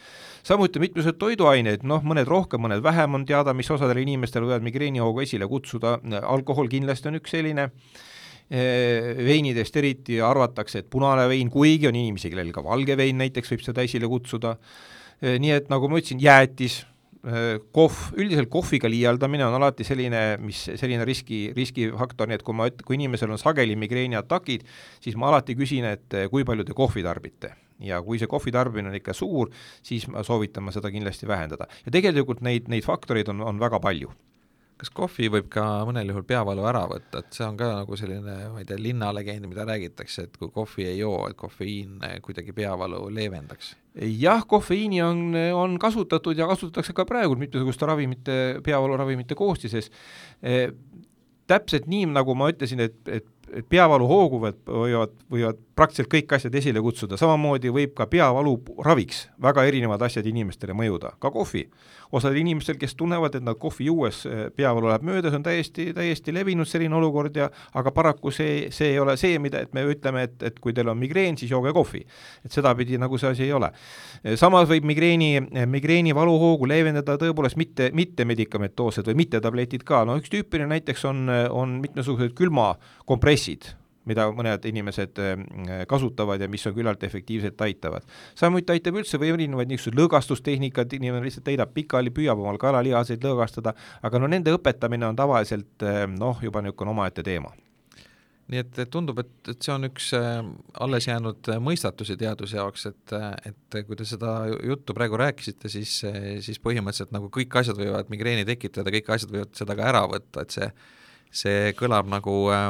samuti 0.44 0.80
mitmesugused 0.84 1.20
toiduained, 1.20 1.84
noh, 1.88 2.04
mõned 2.04 2.28
rohkem, 2.30 2.62
mõned 2.64 2.84
vähem, 2.84 3.16
on 3.16 3.26
teada, 3.26 3.54
mis 3.54 3.70
osadel 3.72 4.02
inimestel 4.04 4.46
võivad 4.46 4.66
migreenihoogu 4.66 5.24
esile 5.24 5.48
kutsuda, 5.48 5.98
alkohol 6.22 6.70
kindlasti 6.72 7.10
on 7.10 7.20
üks 7.22 7.32
selline, 7.32 7.70
veinidest 8.54 9.78
eriti 9.80 10.20
arvatakse, 10.22 10.84
et 10.84 10.90
punane 10.92 11.28
vein, 11.32 11.50
kuigi 11.50 11.88
on 11.90 11.96
inimesi, 11.96 12.30
kellel 12.30 12.52
ka 12.54 12.64
valge 12.64 12.98
vein 13.00 13.18
näiteks 13.18 13.56
võib 13.56 13.64
seda 13.66 13.86
esile 13.88 14.10
kutsuda, 14.12 14.58
nii 15.24 15.56
et 15.56 15.72
nagu 15.72 15.88
ma 15.90 16.02
ütlesin, 16.02 16.20
jäätis, 16.22 16.84
kohv, 17.24 18.00
üldiselt 18.20 18.50
kohviga 18.52 18.90
liialdamine 18.92 19.46
on 19.48 19.56
alati 19.56 19.86
selline, 19.88 20.24
mis, 20.44 20.66
selline 20.76 21.06
riski, 21.08 21.46
riskifaktor, 21.56 22.28
nii 22.28 22.40
et 22.40 22.44
kui 22.44 22.58
ma, 22.58 22.68
kui 22.84 22.98
inimesel 23.00 23.32
on 23.32 23.40
sageli 23.40 23.78
migreeniatakid, 23.80 24.66
siis 25.04 25.16
ma 25.20 25.30
alati 25.32 25.56
küsin, 25.56 25.88
et 25.88 26.18
kui 26.32 26.44
palju 26.48 26.68
te 26.68 26.76
kohvi 26.76 27.06
tarbite 27.06 27.54
ja 27.84 28.02
kui 28.04 28.20
see 28.20 28.30
kohvi 28.32 28.52
tarbimine 28.54 28.92
on 28.92 29.00
ikka 29.00 29.16
suur, 29.18 29.52
siis 29.84 30.06
ma 30.12 30.24
soovitan 30.24 30.64
ma 30.68 30.76
seda 30.76 30.92
kindlasti 30.92 31.28
vähendada. 31.28 31.68
ja 31.86 31.92
tegelikult 31.92 32.44
neid, 32.44 32.68
neid 32.72 32.86
faktoreid 32.86 33.32
on, 33.32 33.42
on 33.42 33.60
väga 33.60 33.80
palju 33.84 34.12
kas 34.80 34.92
kohvi 34.94 35.30
võib 35.32 35.48
ka 35.54 35.64
mõnel 35.88 36.10
juhul 36.12 36.26
peavalu 36.28 36.66
ära 36.68 36.84
võtta, 36.90 37.22
et 37.22 37.36
see 37.36 37.46
on 37.46 37.58
ka 37.60 37.70
nagu 37.80 37.98
selline, 38.00 38.38
ma 38.54 38.62
ei 38.62 38.68
tea, 38.68 38.80
linnalegend, 38.82 39.48
mida 39.50 39.66
räägitakse, 39.70 40.28
et 40.28 40.40
kui 40.40 40.52
kohvi 40.54 40.88
ei 40.90 40.98
joo, 41.00 41.28
et 41.30 41.38
kofeiin 41.40 42.02
kuidagi 42.26 42.56
peavalu 42.56 43.06
leevendaks? 43.14 43.76
jah, 44.18 44.42
kofeiini 44.50 45.04
on, 45.06 45.36
on 45.54 45.78
kasutatud 45.82 46.38
ja 46.38 46.48
kasutatakse 46.50 46.96
ka 46.98 47.06
praegu 47.06 47.38
mitmesuguste 47.38 47.86
ravimite, 47.86 48.38
peavaluravimite 48.66 49.38
koostises 49.38 49.92
e,. 50.42 50.72
täpselt 51.48 51.86
nii, 51.92 52.08
nagu 52.16 52.34
ma 52.40 52.50
ütlesin, 52.50 52.82
et, 52.88 52.98
et 53.06 53.43
et 53.52 53.66
peavaluhoogu 53.70 54.40
võivad, 54.42 55.14
võivad, 55.32 55.60
praktiliselt 55.74 56.10
kõik 56.12 56.34
asjad 56.38 56.54
esile 56.56 56.82
kutsuda, 56.84 57.18
samamoodi 57.18 57.72
võib 57.74 57.96
ka 57.98 58.06
peavalu 58.10 58.54
raviks 58.86 59.24
väga 59.42 59.66
erinevad 59.70 60.02
asjad 60.06 60.28
inimestele 60.30 60.76
mõjuda, 60.78 61.16
ka 61.22 61.32
kohvi. 61.34 61.68
osadel 62.14 62.44
inimestel, 62.44 62.76
kes 62.78 62.94
tunnevad, 62.94 63.34
et 63.34 63.42
nad 63.42 63.58
kohvi 63.58 63.88
juues 63.88 64.20
eh, 64.30 64.42
peavalu 64.54 64.86
läheb 64.92 65.06
mööda, 65.08 65.32
see 65.32 65.40
on 65.40 65.46
täiesti, 65.48 65.86
täiesti 65.98 66.34
levinud 66.34 66.70
selline 66.70 66.94
olukord 66.94 67.34
ja 67.36 67.48
aga 67.74 67.90
paraku 67.92 68.30
see, 68.30 68.68
see 68.70 68.92
ei 68.92 69.00
ole 69.02 69.16
see, 69.18 69.40
mida, 69.42 69.64
et 69.66 69.74
me 69.74 69.82
ütleme, 69.90 70.28
et, 70.28 70.36
et 70.46 70.60
kui 70.62 70.76
teil 70.78 70.92
on 70.94 71.00
migreen, 71.00 71.40
siis 71.42 71.50
jooge 71.52 71.74
kohvi. 71.74 72.04
et 72.46 72.52
sedapidi 72.54 73.00
nagu 73.02 73.18
see 73.18 73.32
asi 73.34 73.48
ei 73.48 73.54
ole. 73.54 73.72
samas 74.38 74.70
võib 74.70 74.86
migreeni, 74.86 75.42
migreeni 75.66 76.14
valuhoogu 76.14 76.70
leevendada 76.70 77.18
tõepoolest 77.18 77.58
mitte, 77.58 77.90
mitte 77.94 78.26
medikamentoossed 78.30 79.10
või 79.10 79.24
mitte 79.24 79.42
tabletid 79.42 79.82
ka, 79.84 80.04
no 80.06 80.20
üks 80.22 80.30
tüüpiline 80.30 80.70
näiteks 80.70 81.06
on, 81.10 81.26
on 81.50 81.80
mitmesugused 81.82 82.38
külmakompressid 83.34 83.80
mida 84.04 84.26
mõned 84.36 84.66
inimesed 84.68 85.20
kasutavad 85.88 86.42
ja 86.44 86.50
mis 86.52 86.66
on 86.68 86.74
küllalt 86.76 87.04
efektiivselt 87.08 87.62
aitavad. 87.64 88.04
samuti 88.36 88.74
aitab 88.74 88.98
üldse 89.00 89.16
või 89.16 89.30
erinevaid 89.32 89.70
niisuguseid 89.72 89.96
lõõgastustehnikad, 89.96 90.92
inimene 90.92 91.24
lihtsalt 91.24 91.48
heidab 91.48 91.72
pikali, 91.72 92.12
püüab 92.12 92.42
omal 92.44 92.58
kalalihaseid 92.60 93.24
lõõgastada, 93.24 93.72
aga 94.04 94.20
no 94.20 94.28
nende 94.28 94.52
õpetamine 94.52 95.08
on 95.08 95.16
tavaliselt 95.16 95.86
noh, 96.20 96.42
juba 96.44 96.62
niisugune 96.62 96.92
omaette 96.92 97.24
teema 97.24 97.54
nii 98.52 98.60
et 98.60 98.80
tundub, 98.92 99.22
et, 99.24 99.32
et 99.48 99.64
see 99.64 99.72
on 99.72 99.88
üks 99.88 100.10
alles 100.84 101.08
jäänud 101.08 101.48
mõistatusi 101.64 102.18
teaduse 102.20 102.58
jaoks, 102.58 102.90
et, 102.90 103.14
et 103.48 103.78
kui 103.88 103.96
te 103.96 104.04
seda 104.04 104.34
juttu 104.68 104.92
praegu 104.98 105.16
rääkisite, 105.22 105.72
siis, 105.72 106.02
siis 106.44 106.60
põhimõtteliselt 106.60 107.16
nagu 107.16 107.32
kõik 107.32 107.56
asjad 107.62 107.80
võivad 107.80 108.12
migreeni 108.12 108.44
tekitada, 108.44 108.92
kõik 108.92 109.14
asjad 109.16 109.32
võivad 109.32 109.56
seda 109.56 109.78
ka 109.80 109.88
ära 109.94 110.04
võtta, 110.12 110.44
et 110.44 110.58
see 110.60 110.68
see 111.34 111.74
kõlab 111.78 112.10
nagu 112.12 112.38
äh,, 112.54 112.70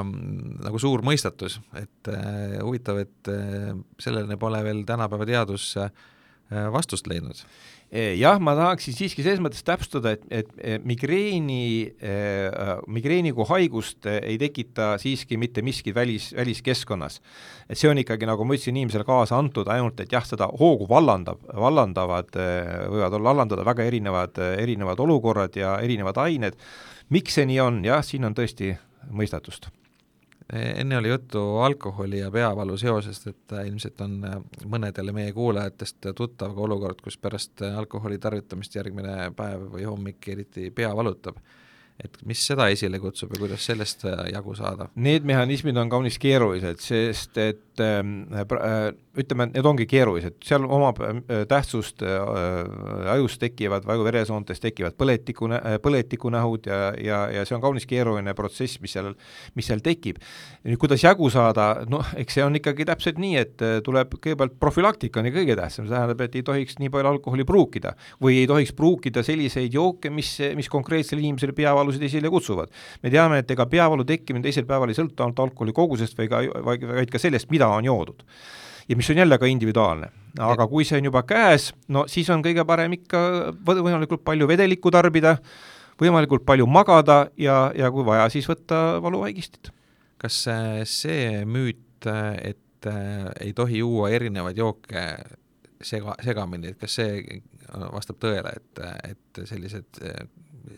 nagu 0.63 0.82
suur 0.82 1.03
mõistatus, 1.05 1.60
et 1.79 2.12
äh, 2.12 2.58
huvitav, 2.63 3.03
et 3.03 3.32
äh, 3.32 3.74
sellele 4.01 4.39
pole 4.39 4.63
veel 4.65 4.84
tänapäeva 4.88 5.27
teadus 5.27 5.74
äh, 5.82 5.91
vastust 6.72 7.08
leidnud 7.10 7.39
e, 7.91 8.13
jah, 8.20 8.39
ma 8.39 8.53
tahaksin 8.55 8.96
siiski 8.96 9.25
selles 9.25 9.41
mõttes 9.43 9.65
täpsustada, 9.67 10.13
et, 10.15 10.24
et 10.32 10.86
migreeni 10.88 11.89
äh,, 12.00 12.79
migreeni 12.88 13.34
kui 13.36 13.50
haigust 13.51 14.08
ei 14.13 14.39
tekita 14.39 14.93
siiski 15.01 15.36
mitte 15.41 15.65
miski 15.65 15.91
välis, 15.96 16.32
väliskeskkonnas. 16.38 17.20
et 17.67 17.79
see 17.79 17.91
on 17.91 18.00
ikkagi, 18.00 18.29
nagu 18.29 18.48
ma 18.48 18.55
ütlesin, 18.55 18.79
inimesele 18.79 19.08
kaasa 19.08 19.41
antud, 19.43 19.67
ainult 19.75 20.00
et 20.05 20.15
jah, 20.15 20.24
seda 20.24 20.48
hoogu 20.48 20.88
vallandab, 20.88 21.43
vallandavad, 21.51 22.32
võivad 22.32 23.20
olla 23.20 23.34
vallandada 23.34 23.67
väga 23.67 23.91
erinevad, 23.91 24.39
erinevad 24.55 25.03
olukorrad 25.03 25.60
ja 25.60 25.75
erinevad 25.84 26.24
ained 26.24 26.60
miks 27.13 27.38
see 27.38 27.48
nii 27.50 27.62
on, 27.63 27.79
jah, 27.86 28.03
siin 28.05 28.25
on 28.27 28.36
tõesti 28.38 28.74
mõistatust. 29.13 29.70
enne 30.53 30.98
oli 30.98 31.10
juttu 31.10 31.41
alkoholi 31.63 32.20
ja 32.20 32.29
peavalu 32.32 32.77
seosest, 32.77 33.27
et 33.27 33.55
ilmselt 33.65 34.01
on 34.01 34.20
mõnedele 34.70 35.13
meie 35.15 35.34
kuulajatest 35.34 36.12
tuttav 36.15 36.55
ka 36.55 36.62
olukord, 36.62 37.01
kus 37.01 37.17
pärast 37.17 37.62
alkoholi 37.62 38.20
tarvitamist 38.20 38.75
järgmine 38.75 39.32
päev 39.38 39.70
või 39.75 39.86
hommik 39.88 40.27
eriti 40.36 40.70
pea 40.72 40.93
valutab 40.96 41.39
et 42.03 42.17
mis 42.25 42.41
seda 42.48 42.67
esile 42.74 43.00
kutsub 43.01 43.34
ja 43.36 43.39
kuidas 43.41 43.65
sellest 43.70 44.05
jagu 44.34 44.55
saada? 44.58 44.89
Need 44.96 45.27
mehhanismid 45.29 45.77
on 45.77 45.91
kaunis 45.91 46.17
keerulised, 46.22 46.82
sest 46.82 47.38
et 47.41 47.73
ähm, 47.82 48.25
äh, 48.34 48.92
ütleme, 49.18 49.48
need 49.51 49.65
ongi 49.65 49.86
keerulised, 49.89 50.36
seal 50.46 50.65
omab 50.65 51.00
äh, 51.06 51.44
tähtsust 51.50 52.03
äh,, 52.06 53.12
ajus 53.13 53.38
tekivad, 53.42 53.86
veresoontes 53.86 54.62
tekivad 54.63 54.98
põletiku, 54.98 55.50
põletikunähud 55.84 56.70
ja, 56.70 56.80
ja, 56.98 57.20
ja 57.34 57.44
see 57.46 57.58
on 57.58 57.63
kaunis 57.63 57.86
keeruline 57.89 58.34
protsess, 58.38 58.80
mis 58.82 58.96
seal, 58.96 59.12
mis 59.58 59.70
seal 59.70 59.84
tekib. 59.86 60.22
nüüd 60.63 60.80
kuidas 60.82 61.03
jagu 61.03 61.30
saada, 61.34 61.84
noh, 61.89 62.06
eks 62.20 62.39
see 62.39 62.46
on 62.46 62.58
ikkagi 62.58 62.88
täpselt 62.88 63.20
nii, 63.22 63.36
et 63.42 63.65
tuleb 63.86 64.15
kõigepealt 64.18 64.58
profülaktika 64.62 65.22
on 65.22 65.30
ju 65.30 65.36
kõige 65.36 65.58
tähtsam, 65.60 65.88
see 65.88 65.96
tähendab, 65.96 66.24
et 66.25 66.38
ei 66.39 66.46
tohiks 66.46 66.80
nii 66.82 66.92
palju 66.94 67.13
alkoholi 67.13 67.46
pruukida 67.48 67.94
või 68.24 68.42
ei 68.42 68.50
tohiks 68.50 68.74
pruukida 68.77 69.24
selliseid 69.25 69.74
jooke, 69.74 70.12
mis, 70.13 70.36
mis 70.58 70.70
konkreetsele 70.72 71.22
inimesele 71.22 71.56
peavalusid 71.58 72.03
esile 72.10 72.32
kutsuvad. 72.34 72.72
me 73.03 73.13
teame, 73.13 73.44
et 73.44 73.51
ega 73.51 73.68
peavalu 73.70 74.06
tekkimine 74.08 74.44
teisel 74.44 74.68
päeval 74.70 74.92
ei 74.92 74.98
sõltu 74.98 75.24
ainult 75.24 75.39
alkoholi 75.39 75.75
kogusest 75.75 76.18
või 76.20 76.32
ka, 76.32 76.42
vaid 76.65 77.12
ka 77.12 77.22
sellest, 77.22 77.51
mida 77.53 77.62
on 77.67 77.86
joodud 77.86 78.24
ja 78.89 78.96
mis 78.96 79.10
on 79.10 79.17
jälle 79.17 79.38
ka 79.38 79.46
individuaalne. 79.46 80.10
aga 80.39 80.67
kui 80.67 80.86
see 80.86 80.98
on 80.98 81.05
juba 81.05 81.24
käes, 81.29 81.72
no 81.88 82.08
siis 82.10 82.29
on 82.34 82.41
kõige 82.43 82.65
parem 82.65 82.96
ikka 82.98 83.20
võimalikult 83.67 84.24
palju 84.25 84.48
vedelikku 84.50 84.91
tarbida, 84.91 85.36
võimalikult 86.01 86.46
palju 86.46 86.65
magada 86.65 87.27
ja, 87.38 87.72
ja 87.77 87.91
kui 87.93 88.05
vaja, 88.05 88.29
siis 88.34 88.50
võtta 88.50 89.00
valuvaigistit. 89.01 89.70
kas 90.17 90.46
see 90.89 91.43
müüt, 91.46 92.08
et 92.41 92.88
äh, 92.88 93.29
ei 93.43 93.53
tohi 93.53 93.84
juua 93.84 94.10
erinevaid 94.10 94.58
jooke 94.58 95.03
sega, 95.84 96.15
segamini, 96.24 96.74
et 96.74 96.79
kas 96.79 96.98
see 97.00 97.41
vastab 97.93 98.17
tõele, 98.24 98.55
et, 98.55 98.84
et 99.12 99.46
sellised 99.50 100.01
äh, 100.01 100.25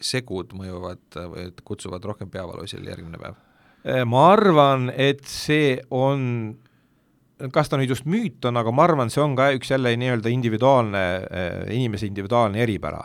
segud 0.01 0.51
mõjuvad 0.57 1.19
või 1.31 1.49
kutsuvad 1.63 2.03
rohkem 2.03 2.29
peavalu 2.29 2.65
esile 2.65 2.91
järgmine 2.91 3.21
päev? 3.21 3.41
ma 4.09 4.21
arvan, 4.33 4.89
et 4.89 5.21
see 5.29 5.77
on 5.93 6.55
kas 7.53 7.71
ta 7.71 7.79
nüüd 7.79 7.91
just 7.93 8.05
müüt 8.09 8.45
on, 8.47 8.57
aga 8.61 8.73
ma 8.73 8.85
arvan, 8.87 9.11
see 9.13 9.23
on 9.23 9.35
ka 9.37 9.51
üks 9.55 9.71
jälle 9.73 9.95
nii-öelda 9.99 10.31
individuaalne, 10.31 11.07
eh, 11.29 11.57
inimese 11.75 12.07
individuaalne 12.09 12.61
eripära. 12.63 13.01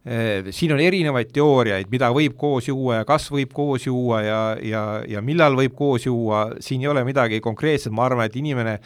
Eh, 0.00 0.46
siin 0.56 0.72
on 0.72 0.80
erinevaid 0.80 1.28
teooriaid, 1.36 1.90
mida 1.92 2.08
võib 2.16 2.38
koos 2.40 2.70
juua 2.70 3.02
ja 3.02 3.04
kas 3.04 3.26
võib 3.28 3.52
koos 3.52 3.84
juua 3.84 4.22
ja, 4.24 4.40
ja, 4.64 4.84
ja 5.04 5.20
millal 5.20 5.58
võib 5.58 5.74
koos 5.76 6.06
juua, 6.08 6.46
siin 6.64 6.80
ei 6.80 6.88
ole 6.88 7.04
midagi 7.04 7.40
konkreetset, 7.44 7.92
ma 7.92 8.06
arvan, 8.08 8.24
et 8.24 8.38
inimene 8.40 8.78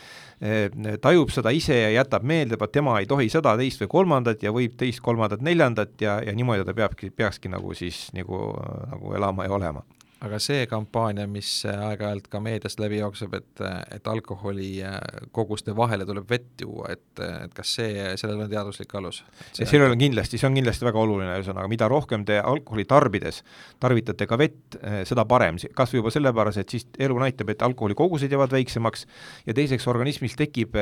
eh, 0.42 0.66
tajub 1.00 1.30
seda 1.30 1.54
ise 1.54 1.78
ja 1.84 1.92
jätab 2.00 2.26
meelde, 2.26 2.58
et 2.58 2.74
tema 2.74 2.98
ei 2.98 3.06
tohi 3.06 3.30
seda, 3.30 3.54
teist 3.60 3.84
või 3.84 3.92
kolmandat 3.94 4.42
ja 4.42 4.50
võib 4.50 4.74
teist, 4.80 5.04
kolmandat, 5.06 5.44
neljandat 5.46 5.94
ja, 6.02 6.18
ja 6.26 6.34
niimoodi 6.34 6.66
ta 6.66 6.74
peabki, 6.74 7.14
peakski 7.14 7.52
nagu 7.52 7.78
siis 7.78 8.08
nagu, 8.16 8.48
nagu 8.90 9.14
elama 9.14 9.46
ja 9.46 9.54
olema 9.54 9.86
aga 10.24 10.38
see 10.42 10.64
kampaania, 10.70 11.26
mis 11.30 11.48
aeg-ajalt 11.68 12.28
ka 12.32 12.40
meediast 12.42 12.80
läbi 12.80 13.00
jookseb, 13.00 13.34
et, 13.36 13.62
et 13.94 14.08
alkoholikoguste 14.08 15.74
vahele 15.76 16.06
tuleb 16.08 16.28
vett 16.30 16.64
juua, 16.64 16.94
et, 16.94 17.22
et 17.44 17.54
kas 17.56 17.74
see, 17.78 18.06
sellel 18.20 18.44
on 18.44 18.50
teaduslik 18.50 18.94
alus? 18.98 19.22
sellel 19.52 19.92
on 19.92 20.00
kindlasti, 20.00 20.40
see 20.40 20.48
on 20.48 20.56
kindlasti 20.56 20.88
väga 20.88 21.02
oluline, 21.02 21.30
ühesõnaga 21.38 21.70
mida 21.70 21.88
rohkem 21.90 22.24
te 22.28 22.38
alkoholi 22.40 22.86
tarbides 22.88 23.42
tarvitate 23.82 24.28
ka 24.30 24.38
vett, 24.40 24.78
seda 25.08 25.26
parem, 25.28 25.58
kas 25.76 25.92
või 25.92 26.02
juba 26.02 26.14
sellepärast, 26.14 26.62
et 26.62 26.76
siis 26.76 26.88
elu 27.04 27.18
näitab, 27.20 27.52
et 27.52 27.64
alkoholikogused 27.66 28.32
jäävad 28.32 28.54
väiksemaks 28.56 29.06
ja 29.48 29.56
teiseks 29.56 29.88
organismis 29.92 30.36
tekib 30.40 30.78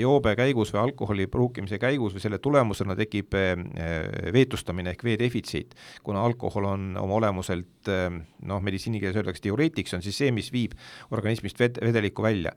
joobe 0.00 0.36
käigus 0.38 0.74
või 0.74 0.84
alkoholi 0.86 1.28
pruukimise 1.30 1.80
käigus 1.82 2.14
või 2.16 2.24
selle 2.24 2.40
tulemusena 2.42 2.96
tekib 2.98 3.34
veetustamine 4.36 4.94
ehk 4.94 5.04
vee 5.06 5.18
defitsiit, 5.20 5.74
kuna 6.06 6.22
alkohol 6.26 6.70
on 6.70 6.88
oma 7.00 7.18
olemuselt 7.20 7.75
eh, 7.92 8.08
noh, 8.48 8.62
meditsiini 8.64 9.00
keeles 9.02 9.16
öeldakse 9.20 9.44
diureetiks, 9.46 9.94
on 9.96 10.04
siis 10.04 10.18
see, 10.18 10.32
mis 10.34 10.50
viib 10.54 10.76
organismist 11.14 11.60
ved-, 11.60 11.80
vedelikku 11.84 12.24
välja. 12.24 12.52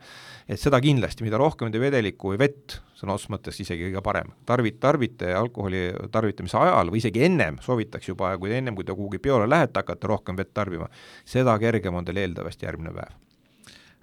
et 0.49 0.59
seda 0.59 0.79
kindlasti, 0.81 1.25
mida 1.25 1.37
rohkem 1.37 1.71
te 1.71 1.81
vedelikku 1.81 2.33
või 2.33 2.41
vett, 2.41 2.79
sõna 2.97 3.15
otseses 3.15 3.33
mõttes 3.33 3.61
isegi 3.61 3.89
kõige 3.89 4.03
parem, 4.05 4.33
tarvit-, 4.49 4.79
tarbite 4.81 5.33
alkoholi 5.37 5.87
tarvitamise 6.11 6.57
ajal 6.57 6.91
või 6.91 7.03
isegi 7.03 7.25
ennem, 7.29 7.61
soovitaks 7.65 8.11
juba, 8.11 8.35
kui 8.37 8.53
ennem, 8.55 8.75
kui 8.75 8.87
te 8.87 8.95
kuhugi 8.95 9.21
peole 9.23 9.49
lähete, 9.49 9.81
hakata 9.81 10.13
rohkem 10.13 10.37
vett 10.39 10.53
tarbima, 10.53 10.89
seda 11.25 11.57
kergem 11.61 11.95
on 11.95 12.07
teil 12.07 12.23
eeldatavasti 12.25 12.69
järgmine 12.69 12.95
päev 12.95 13.17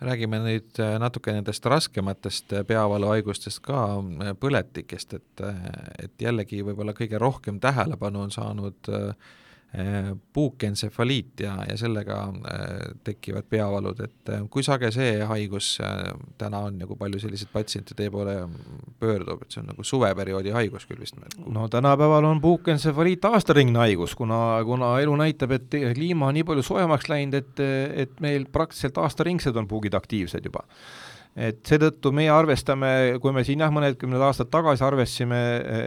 räägime 0.01 0.41
nüüd 0.45 0.81
äh, 0.83 0.97
natuke 1.01 1.33
nendest 1.33 1.65
raskematest 1.67 2.53
äh, 2.53 2.65
peavaluhaigustest 2.69 3.63
ka, 3.65 3.83
äh, 3.97 4.35
põletikest, 4.41 5.17
et, 5.17 5.45
et 6.03 6.27
jällegi 6.27 6.63
võib-olla 6.67 6.93
kõige 6.97 7.21
rohkem 7.21 7.61
tähelepanu 7.63 8.27
on 8.27 8.35
saanud 8.35 8.93
Äh, 8.93 9.35
puukentsefaliit 10.33 11.41
ja, 11.41 11.57
ja 11.69 11.77
sellega 11.77 12.19
äh, 12.29 12.67
tekivad 13.05 13.49
peavalud, 13.51 14.01
et 14.05 14.33
äh, 14.33 14.45
kui 14.51 14.65
sage 14.67 14.91
see 14.95 15.19
haigus 15.27 15.77
täna 16.39 16.63
on 16.69 16.81
ja 16.81 16.89
kui 16.89 16.99
palju 17.01 17.21
selliseid 17.23 17.53
patsiente 17.53 17.97
teie 17.99 18.13
poole 18.13 18.37
pöördub, 19.01 19.43
et 19.43 19.53
see 19.53 19.63
on 19.63 19.71
nagu 19.73 19.85
suveperioodi 19.87 20.55
haigus 20.57 20.89
küll 20.89 21.01
vist? 21.03 21.19
no 21.47 21.69
tänapäeval 21.73 22.29
on 22.29 22.41
puukentsefaliit 22.45 23.25
aastaringne 23.31 23.85
haigus, 23.87 24.15
kuna, 24.19 24.61
kuna 24.69 24.95
elu 25.05 25.17
näitab, 25.23 25.57
et 25.59 25.81
kliima 25.97 26.31
on 26.31 26.39
nii 26.39 26.47
palju 26.49 26.65
soojemaks 26.67 27.11
läinud, 27.13 27.41
et, 27.41 27.67
et 28.07 28.23
meil 28.25 28.49
praktiliselt 28.53 28.99
aastaringselt 29.03 29.57
on 29.57 29.69
puugid 29.69 29.97
aktiivsed 29.99 30.49
juba 30.49 30.65
et 31.37 31.61
seetõttu 31.69 32.13
meie 32.17 32.31
arvestame, 32.33 32.91
kui 33.21 33.35
me 33.37 33.45
siin 33.45 33.61
jah, 33.61 33.73
mõnedkümned 33.75 34.23
aastad 34.25 34.49
tagasi 34.53 34.85
arvestasime, 34.87 35.41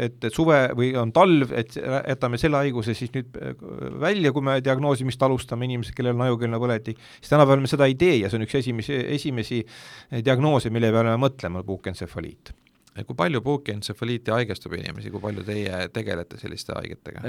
et, 0.05 0.19
et 0.29 0.35
suve 0.35 0.59
või 0.77 0.91
on 0.99 1.13
talv, 1.15 1.53
et 1.57 1.73
jätame 1.79 2.37
selle 2.41 2.61
haiguse 2.61 2.93
siis 2.97 3.13
nüüd 3.15 3.35
äh, 3.41 3.57
välja, 4.05 4.33
kui 4.35 4.45
me 4.45 4.59
diagnoosimist 4.63 5.25
alustame, 5.25 5.65
inimesed, 5.69 5.97
kellel 5.97 6.17
on 6.17 6.27
ajukeelne 6.27 6.61
põletik, 6.61 7.01
siis 7.17 7.33
tänapäeval 7.33 7.65
me 7.65 7.73
seda 7.73 7.89
ei 7.89 7.97
tee 7.99 8.19
ja 8.21 8.29
see 8.29 8.39
on 8.39 8.45
üks 8.45 8.59
esimesi, 8.61 9.03
esimesi 9.17 9.63
diagnoose, 10.25 10.73
mille 10.73 10.93
peale 10.93 11.15
me 11.15 11.21
mõtleme, 11.27 11.65
puukentsefaliit 11.65 12.53
kui 13.07 13.15
palju 13.15 13.41
puukentsefaliiti 13.45 14.33
haigestub 14.33 14.73
inimesi, 14.75 15.11
kui 15.13 15.21
palju 15.23 15.43
teie 15.47 15.85
tegelete 15.93 16.39
selliste 16.41 16.73
haigetega? 16.75 17.23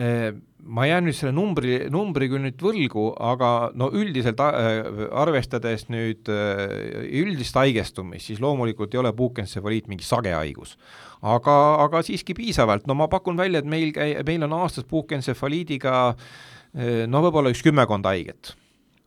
Ma 0.60 0.86
jään 0.88 1.06
nüüd 1.06 1.16
selle 1.16 1.34
numbri, 1.36 1.76
numbri 1.92 2.30
küll 2.32 2.44
nüüd 2.46 2.62
võlgu, 2.64 3.06
aga 3.30 3.70
no 3.78 3.90
üldiselt 3.96 4.40
arvestades 4.42 5.86
nüüd 5.92 6.30
üldist 6.30 7.58
haigestumist, 7.60 8.26
siis 8.30 8.42
loomulikult 8.42 8.94
ei 8.96 9.02
ole 9.02 9.12
puukentsefaliit 9.16 9.90
mingi 9.90 10.06
sage 10.06 10.34
haigus. 10.34 10.76
aga, 11.20 11.56
aga 11.84 12.02
siiski 12.02 12.34
piisavalt, 12.34 12.86
no 12.88 12.96
ma 12.96 13.08
pakun 13.12 13.36
välja, 13.36 13.60
et 13.60 13.68
meil 13.68 13.92
käi-, 13.92 14.16
meil 14.26 14.48
on 14.48 14.56
aastas 14.62 14.88
puukentsefaliidiga 14.88 16.14
no 17.10 17.22
võib-olla 17.26 17.52
üks 17.52 17.62
kümmekond 17.66 18.06
haiget 18.06 18.54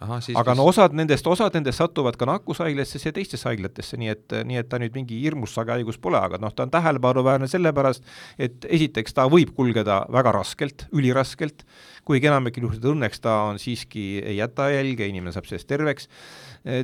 Aha, 0.03 0.17
siis, 0.19 0.35
aga 0.35 0.51
no 0.57 0.65
osad 0.67 0.91
nendest, 0.97 1.27
osad 1.31 1.53
nendest 1.55 1.79
satuvad 1.79 2.17
ka 2.19 2.27
nakkushaiglasse 2.27 2.99
ja 2.99 3.13
teistesse 3.15 3.47
haiglatesse, 3.47 3.95
nii 4.01 4.09
et, 4.11 4.35
nii 4.49 4.59
et 4.59 4.67
ta 4.67 4.79
nüüd 4.81 4.95
mingi 4.97 5.19
hirmus 5.21 5.53
sage 5.55 5.71
haigus 5.71 5.99
pole, 6.01 6.19
aga 6.19 6.39
noh, 6.43 6.51
ta 6.51 6.65
on 6.65 6.73
tähelepanuväärne 6.73 7.47
sellepärast, 7.51 8.03
et 8.41 8.67
esiteks 8.67 9.15
ta 9.15 9.29
võib 9.31 9.53
kulgeda 9.55 10.01
väga 10.11 10.33
raskelt, 10.35 10.87
üliraskelt, 10.91 11.63
kuigi 12.03 12.27
enamikel 12.27 12.67
juhtudel 12.67 12.97
õnneks 12.97 13.23
ta 13.23 13.37
on 13.47 13.61
siiski, 13.63 14.03
ei 14.19 14.35
jäta 14.41 14.67
jälge, 14.73 15.07
inimene 15.07 15.31
saab 15.35 15.47
sellest 15.47 15.71
terveks, 15.71 16.11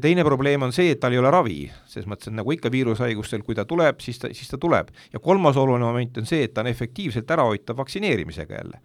teine 0.06 0.24
probleem 0.28 0.64
on 0.64 0.76
see, 0.76 0.94
et 0.96 1.04
tal 1.04 1.16
ei 1.16 1.20
ole 1.20 1.32
ravi, 1.36 1.60
selles 1.92 2.08
mõttes, 2.08 2.32
et 2.32 2.40
nagu 2.40 2.56
ikka 2.56 2.72
viirushaigustel, 2.72 3.44
kui 3.44 3.58
ta 3.58 3.68
tuleb, 3.68 4.00
siis 4.06 4.22
ta, 4.22 4.32
siis 4.32 4.52
ta 4.52 4.60
tuleb. 4.62 4.96
ja 5.12 5.20
kolmas 5.20 5.60
oluline 5.60 5.88
moment 5.88 6.24
on 6.24 6.30
see, 6.30 6.46
et 6.48 6.56
ta 6.56 6.64
on 6.64 6.72
efektiivselt 6.72 7.32
ärahoitav 7.36 7.84
vaktsineerimisega 7.84 8.62
jälle. 8.62 8.80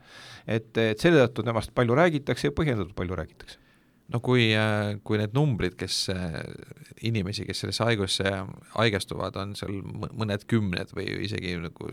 et, 0.46 0.72
et 0.76 0.98
selle 0.98 1.22
tõttu 1.22 1.46
temast 1.46 1.70
palju 1.74 1.94
räägitakse 1.94 2.50
ja 2.50 2.56
põhjendatult 2.56 2.98
palju 2.98 3.22
räägitakse 3.22 3.63
no 4.12 4.20
kui, 4.24 4.50
äh, 4.56 4.96
kui 5.06 5.20
need 5.20 5.34
numbrid, 5.36 5.78
kes 5.80 6.08
äh, 6.12 6.42
inimesi, 7.06 7.46
kes 7.48 7.64
sellesse 7.64 7.88
haigusse 7.88 8.36
haigestuvad, 8.76 9.38
on 9.40 9.56
seal 9.58 9.80
mõned 9.84 10.46
kümned 10.50 10.92
või 10.96 11.08
isegi 11.26 11.56
nagu 11.62 11.90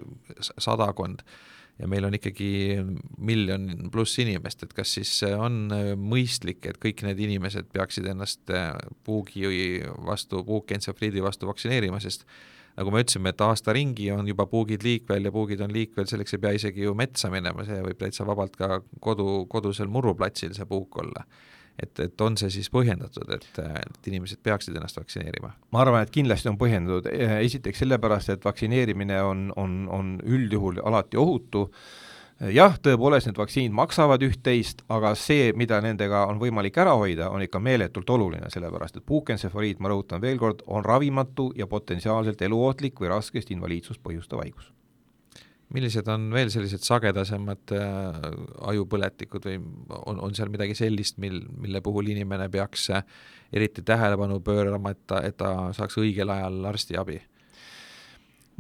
sadakond 0.52 1.24
ja 1.80 1.88
meil 1.90 2.06
on 2.06 2.16
ikkagi 2.18 2.52
miljon 3.18 3.90
pluss 3.94 4.20
inimest, 4.22 4.66
et 4.66 4.74
kas 4.76 4.96
siis 4.98 5.12
on 5.32 5.72
mõistlik, 5.98 6.66
et 6.68 6.80
kõik 6.82 7.04
need 7.08 7.22
inimesed 7.28 7.72
peaksid 7.74 8.10
ennast 8.12 8.52
äh, 8.54 8.74
puugi 9.08 9.46
vastu, 10.06 10.44
puukentsefaliidi 10.48 11.24
vastu 11.24 11.50
vaktsineerima, 11.50 12.02
sest 12.04 12.28
nagu 12.78 12.92
me 12.94 13.02
ütlesime, 13.04 13.34
et 13.34 13.42
aasta 13.44 13.74
ringi 13.76 14.12
on 14.14 14.28
juba 14.28 14.46
puugid 14.52 14.84
liikvel 14.86 15.28
ja 15.28 15.32
puugid 15.34 15.64
on 15.64 15.74
liikvel, 15.76 16.08
selleks 16.08 16.36
ei 16.36 16.44
pea 16.44 16.54
isegi 16.60 16.86
ju 16.86 16.94
metsa 16.96 17.32
minema, 17.34 17.66
see 17.68 17.82
võib 17.84 18.00
täitsa 18.00 18.28
vabalt 18.28 18.56
ka 18.60 18.80
kodu, 19.04 19.46
kodusel 19.52 19.92
muruplatsil 19.92 20.54
see 20.56 20.68
puuk 20.70 21.02
olla 21.04 21.26
et, 21.82 22.00
et 22.06 22.22
on 22.22 22.38
see 22.40 22.52
siis 22.54 22.70
põhjendatud, 22.74 23.30
et, 23.36 23.50
et 23.62 24.12
inimesed 24.12 24.42
peaksid 24.44 24.78
ennast 24.78 25.00
vaktsineerima? 25.00 25.54
ma 25.74 25.84
arvan, 25.84 26.06
et 26.06 26.14
kindlasti 26.14 26.52
on 26.52 26.60
põhjendatud, 26.62 27.10
esiteks 27.42 27.84
sellepärast, 27.84 28.34
et 28.36 28.46
vaktsineerimine 28.46 29.22
on, 29.26 29.50
on, 29.60 29.84
on 29.92 30.16
üldjuhul 30.24 30.82
alati 30.86 31.20
ohutu, 31.22 31.68
jah, 32.54 32.76
tõepoolest 32.82 33.30
need 33.30 33.40
vaktsiinid 33.42 33.76
maksavad 33.78 34.24
üht-teist, 34.26 34.86
aga 34.90 35.14
see, 35.20 35.52
mida 35.58 35.82
nendega 35.84 36.26
on 36.32 36.42
võimalik 36.42 36.78
ära 36.82 36.96
hoida, 36.98 37.30
on 37.30 37.46
ikka 37.46 37.62
meeletult 37.62 38.10
oluline, 38.10 38.50
sellepärast 38.54 39.02
et 39.02 39.08
puukentsefaliit, 39.08 39.82
ma 39.82 39.94
rõhutan 39.94 40.24
veel 40.24 40.42
kord, 40.42 40.66
on 40.68 40.86
ravimatu 40.86 41.52
ja 41.58 41.70
potentsiaalselt 41.70 42.42
eluohtlik 42.42 43.02
või 43.02 43.14
raskest 43.14 43.54
invaliidsust 43.54 44.04
põhjustav 44.04 44.46
haigus 44.46 44.72
millised 45.74 46.08
on 46.12 46.30
veel 46.34 46.52
sellised 46.54 46.84
sagedasemad 46.86 47.74
äh, 47.76 48.20
ajupõletikud 48.72 49.48
või 49.48 49.60
on, 50.06 50.20
on 50.28 50.36
seal 50.38 50.52
midagi 50.54 50.76
sellist, 50.78 51.20
mil, 51.24 51.42
mille 51.62 51.82
puhul 51.84 52.12
inimene 52.14 52.50
peaks 52.52 52.90
äh, 52.92 53.06
eriti 53.54 53.84
tähelepanu 53.86 54.40
pöörama, 54.46 54.96
et 54.96 55.06
ta, 55.08 55.22
et 55.28 55.38
ta 55.40 55.72
saaks 55.76 56.00
õigel 56.02 56.32
ajal 56.34 56.66
arstiabi? 56.74 57.22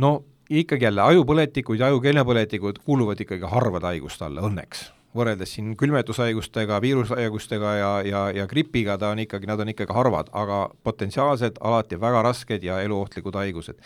no 0.02 0.14
ikkagi 0.52 0.88
jälle, 0.88 1.04
ajupõletikud 1.14 1.80
ja 1.80 1.92
ajukeelnepõletikud 1.92 2.82
kuuluvad 2.86 3.22
ikkagi 3.24 3.48
harvade 3.52 3.92
haiguste 3.92 4.26
alla, 4.28 4.44
õnneks 4.48 4.90
võrreldes 5.16 5.58
siin 5.58 5.74
külmetushaigustega, 5.76 6.78
viirushaigustega 6.82 7.72
ja, 7.76 7.92
ja, 8.08 8.22
ja 8.32 8.48
gripiga, 8.48 8.96
ta 8.98 9.12
on 9.12 9.20
ikkagi, 9.20 9.50
nad 9.50 9.60
on 9.60 9.72
ikkagi 9.74 9.92
harvad, 9.96 10.32
aga 10.32 10.64
potentsiaalselt 10.88 11.60
alati 11.60 12.00
väga 12.00 12.22
rasked 12.24 12.64
ja 12.64 12.80
eluohtlikud 12.86 13.36
haigused 13.36 13.82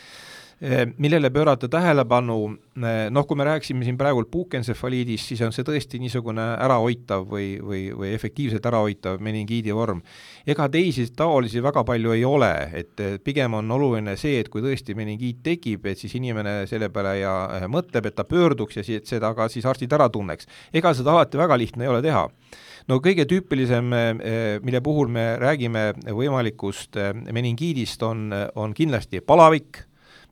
millele 0.97 1.29
pöörata 1.29 1.67
tähelepanu, 1.67 2.57
eh, 2.77 3.09
noh, 3.11 3.25
kui 3.27 3.37
me 3.37 3.43
rääkisime 3.43 3.83
siin 3.83 3.97
praegu 3.97 4.23
puukentsefaliidist, 4.31 5.27
siis 5.29 5.41
on 5.45 5.53
see 5.53 5.65
tõesti 5.67 5.99
niisugune 6.01 6.41
ärahoitav 6.65 7.27
või, 7.29 7.59
või, 7.61 7.81
või 7.93 8.13
efektiivselt 8.15 8.65
ärahoitav 8.65 9.21
meningiidi 9.21 9.73
vorm. 9.75 10.01
ega 10.47 10.69
teisi 10.69 11.05
taolisi 11.15 11.63
väga 11.63 11.83
palju 11.83 12.11
ei 12.11 12.25
ole, 12.25 12.51
et 12.73 13.01
pigem 13.23 13.53
on 13.53 13.71
oluline 13.71 14.17
see, 14.17 14.39
et 14.39 14.49
kui 14.49 14.61
tõesti 14.61 14.95
meningiit 14.95 15.43
tekib, 15.43 15.85
et 15.85 15.97
siis 15.97 16.15
inimene 16.15 16.67
selle 16.67 16.89
peale 16.89 17.19
ja 17.19 17.35
eh, 17.59 17.67
mõtleb, 17.67 18.05
et 18.05 18.15
ta 18.15 18.23
pöörduks 18.23 18.77
ja 18.77 18.83
si-, 18.83 19.01
et 19.01 19.05
seda 19.05 19.33
ka 19.33 19.49
siis 19.49 19.65
arstid 19.65 19.93
ära 19.93 20.09
tunneks. 20.09 20.47
ega 20.73 20.93
seda 20.93 21.11
alati 21.11 21.37
väga 21.37 21.57
lihtne 21.57 21.83
ei 21.83 21.89
ole 21.89 22.01
teha 22.01 22.29
no 22.87 22.99
kõige 23.01 23.25
tüüpilisem, 23.25 23.89
mille 24.61 24.81
puhul 24.81 25.07
me 25.09 25.35
räägime 25.41 25.93
võimalikust 26.05 26.97
meningiidist, 27.33 28.03
on, 28.03 28.31
on 28.55 28.73
kindlasti 28.73 29.21
palavik 29.21 29.85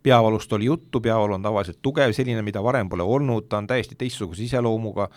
peavalust 0.03 0.53
oli 0.53 0.65
juttu, 0.65 1.01
peavalu 1.01 1.37
on 1.37 1.45
tavaliselt 1.45 1.79
tugev, 1.81 2.11
selline, 2.15 2.41
mida 2.45 2.63
varem 2.63 2.89
pole 2.89 3.03
olnud, 3.03 3.47
ta 3.49 3.61
on 3.61 3.67
täiesti 3.67 3.95
teistsuguse 3.99 4.43
iseloomuga, 4.43 5.09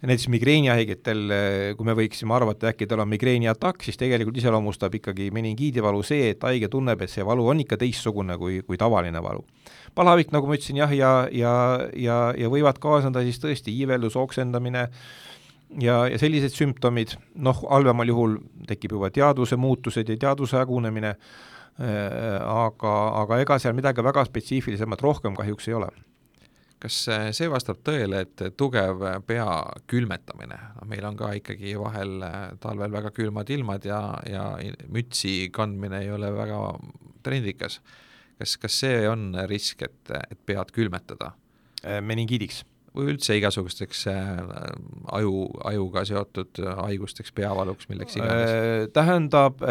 näiteks 0.00 0.28
migreenihaigetel, 0.32 1.32
kui 1.76 1.88
me 1.88 1.94
võiksime 1.96 2.32
arvata, 2.32 2.70
äkki 2.70 2.88
tal 2.88 3.02
on 3.04 3.10
migreeniatakk, 3.12 3.84
siis 3.84 3.98
tegelikult 4.00 4.38
iseloomustab 4.40 4.94
ikkagi 4.96 5.28
meningiidivalu 5.34 6.00
see, 6.06 6.30
et 6.32 6.44
haige 6.48 6.70
tunneb, 6.72 7.02
et 7.04 7.12
see 7.12 7.24
valu 7.26 7.44
on 7.52 7.60
ikka 7.64 7.76
teistsugune 7.80 8.38
kui, 8.40 8.62
kui 8.66 8.80
tavaline 8.80 9.20
valu. 9.22 9.44
palavik, 9.94 10.30
nagu 10.32 10.46
ma 10.46 10.56
ütlesin, 10.56 10.78
jah, 10.80 10.92
ja, 10.94 11.10
ja, 11.32 11.52
ja, 11.96 12.18
ja 12.38 12.48
võivad 12.48 12.78
kaasneda 12.80 13.24
siis 13.26 13.40
tõesti 13.42 13.74
iiveldus, 13.74 14.16
oksendamine, 14.16 14.86
ja, 15.82 16.04
ja 16.08 16.18
sellised 16.18 16.54
sümptomid, 16.56 17.16
noh, 17.34 17.64
halvemal 17.68 18.08
juhul 18.08 18.38
tekib 18.68 18.96
juba 18.96 19.10
teadvuse 19.14 19.58
muutused 19.60 20.08
ja 20.08 20.16
teadvuse 20.28 20.56
hägunemine, 20.62 21.16
aga, 21.80 22.94
aga 23.22 23.38
ega 23.40 23.56
seal 23.62 23.72
midagi 23.72 24.04
väga 24.04 24.26
spetsiifilisemat 24.28 25.00
rohkem 25.00 25.38
kahjuks 25.38 25.68
ei 25.70 25.76
ole 25.78 25.88
kas 26.80 26.96
see 27.36 27.48
vastab 27.52 27.82
tõele, 27.84 28.22
et 28.24 28.42
tugev 28.58 29.04
pea 29.28 29.46
külmetamine, 29.90 30.58
noh 30.78 30.88
meil 30.88 31.04
on 31.10 31.18
ka 31.18 31.32
ikkagi 31.36 31.74
vahel 31.80 32.24
äh, 32.24 32.38
talvel 32.62 32.92
väga 32.94 33.12
külmad 33.16 33.52
ilmad 33.52 33.84
ja, 33.88 34.00
ja 34.28 34.46
mütsi 34.88 35.50
kandmine 35.52 36.00
ei 36.06 36.12
ole 36.14 36.32
väga 36.34 36.62
trendikas. 37.26 37.80
kas, 38.40 38.56
kas 38.56 38.80
see 38.80 39.04
on 39.08 39.34
risk, 39.50 39.84
et, 39.84 40.12
et 40.30 40.40
pead 40.46 40.72
külmetada? 40.76 41.34
Äh, 41.84 42.00
meningiidiks? 42.00 42.64
või 42.90 43.12
üldse 43.12 43.36
igasugusteks 43.38 44.00
aju, 45.14 45.34
ajuga 45.70 46.02
seotud 46.08 46.58
haigusteks, 46.80 47.30
peavaluks, 47.30 47.86
milleks 47.86 48.16
iganes? 48.18 48.88
Tähendab, 48.90 49.62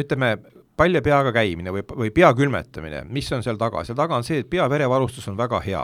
ütleme, 0.00 0.30
palja 0.76 1.02
peaga 1.04 1.32
käimine 1.34 1.72
või, 1.74 1.82
või 1.84 2.10
pea 2.14 2.30
külmetamine, 2.36 3.02
mis 3.12 3.28
on 3.34 3.42
seal 3.44 3.58
taga, 3.60 3.82
seal 3.84 3.96
taga 3.98 4.16
on 4.16 4.24
see, 4.24 4.40
et 4.40 4.48
pea 4.50 4.64
verevarustus 4.72 5.26
on 5.28 5.36
väga 5.36 5.60
hea. 5.64 5.82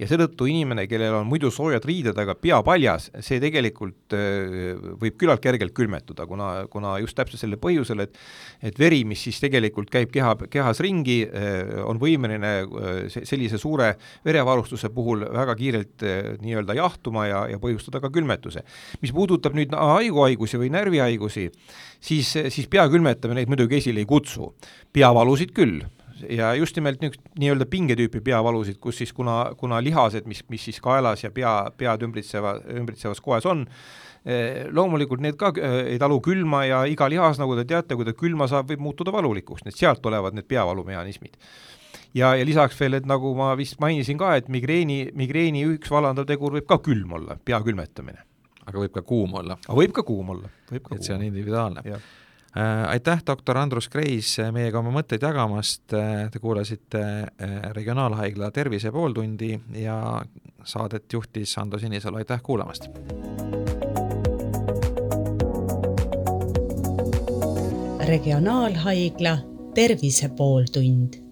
ja 0.00 0.08
seetõttu 0.08 0.46
inimene, 0.48 0.86
kellel 0.88 1.18
on 1.18 1.28
muidu 1.28 1.50
soojad 1.52 1.84
riided, 1.84 2.16
aga 2.18 2.34
pea 2.40 2.60
paljas, 2.64 3.10
see 3.20 3.40
tegelikult 3.42 4.16
äh, 4.16 4.78
võib 5.00 5.18
küllalt 5.20 5.42
kergelt 5.44 5.74
külmetuda, 5.76 6.26
kuna, 6.30 6.50
kuna 6.72 6.96
just 7.04 7.16
täpselt 7.18 7.42
sellel 7.42 7.60
põhjusel, 7.60 8.06
et 8.06 8.16
et 8.64 8.78
veri, 8.78 9.02
mis 9.08 9.20
siis 9.24 9.38
tegelikult 9.40 9.90
käib 9.92 10.10
keha, 10.12 10.34
kehas 10.52 10.80
ringi, 10.84 11.20
äh, 11.26 11.76
on 11.84 12.00
võimeline 12.00 12.54
äh, 12.64 13.20
sellise 13.28 13.60
suure 13.60 13.92
verevarustuse 14.24 14.88
puhul 14.94 15.26
väga 15.36 15.56
kiirelt 15.58 16.06
nii-öelda 16.40 16.76
jahtuma 16.80 17.26
ja, 17.28 17.44
ja 17.52 17.60
põhjustada 17.60 18.00
ka 18.00 18.10
külmetuse. 18.12 18.64
mis 19.02 19.12
puudutab 19.12 19.56
nüüd 19.56 19.76
haiguhaigusi 19.76 20.60
või 20.60 20.72
närvihaigusi, 20.72 21.50
siis, 22.00 22.32
siis 22.48 22.68
pea 22.70 22.88
külmetamine 22.90 23.40
neid 23.40 23.52
muidugi 23.52 23.80
esile 23.80 24.02
ei 24.02 24.08
kutsu. 24.08 24.54
peavalusid 24.92 25.52
küll, 25.54 25.82
ja 26.28 26.54
just 26.54 26.76
nimelt 26.76 27.00
niisugust 27.00 27.38
nii-öelda 27.38 27.66
pingetüüpi 27.70 28.20
peavalusid, 28.24 28.78
kus 28.82 29.00
siis 29.00 29.12
kuna, 29.16 29.52
kuna 29.58 29.80
lihased, 29.84 30.26
mis, 30.28 30.42
mis 30.48 30.64
siis 30.68 30.80
kaelas 30.82 31.24
ja 31.24 31.30
pea, 31.34 31.54
pead 31.76 32.04
ümbritseva, 32.06 32.56
ümbritsevas 32.80 33.20
koes 33.24 33.46
on, 33.48 33.66
eh, 34.24 34.66
loomulikult 34.72 35.22
need 35.24 35.38
ka 35.40 35.52
eh, 35.56 35.94
ei 35.94 35.98
talu 36.02 36.20
külma 36.24 36.64
ja 36.68 36.84
iga 36.90 37.08
lihas, 37.10 37.40
nagu 37.40 37.56
te 37.58 37.66
teate, 37.68 37.96
kui 37.96 38.08
ta 38.08 38.16
külma 38.16 38.48
saab, 38.50 38.70
võib 38.72 38.84
muutuda 38.88 39.14
valulikuks, 39.14 39.64
nii 39.64 39.74
et 39.74 39.82
sealt 39.82 40.02
tulevad 40.04 40.36
need 40.36 40.48
peavalumehhanismid. 40.50 41.36
ja, 42.14 42.34
ja 42.34 42.44
lisaks 42.44 42.80
veel, 42.80 42.98
et 43.00 43.06
nagu 43.06 43.34
ma 43.38 43.52
vist 43.58 43.80
mainisin 43.80 44.18
ka, 44.18 44.34
et 44.36 44.48
migreeni, 44.48 45.06
migreeni 45.14 45.64
üks 45.76 45.90
vallandav 45.90 46.26
tegur 46.28 46.58
võib 46.58 46.66
ka 46.68 46.80
külm 46.84 47.12
olla, 47.20 47.38
pea 47.44 47.62
külmetamine 47.64 48.29
aga 48.66 48.78
võib 48.78 48.96
ka 48.96 49.02
kuum 49.06 49.34
olla. 49.42 49.58
võib 49.68 49.94
ka 49.96 50.02
kuum 50.06 50.34
olla. 50.36 50.50
et 50.72 51.02
see 51.02 51.14
on 51.14 51.22
individuaalne. 51.26 51.84
Äh, 51.86 52.88
aitäh, 52.90 53.22
doktor 53.26 53.58
Andrus 53.58 53.88
Kreis, 53.88 54.34
meiega 54.52 54.80
oma 54.82 54.90
mõtteid 54.98 55.22
jagamast, 55.22 55.84
te 55.86 56.42
kuulasite 56.42 57.00
äh, 57.00 57.56
Regionaalhaigla 57.76 58.50
Tervise 58.50 58.90
pooltundi 58.90 59.54
ja 59.78 60.20
saadet 60.64 61.12
juhtis 61.12 61.56
Ando 61.58 61.78
Sinisalu, 61.78 62.24
aitäh 62.24 62.42
kuulamast! 62.42 62.90
regionaalhaigla 68.10 69.38
Tervise 69.74 70.28
pooltund 70.28 71.29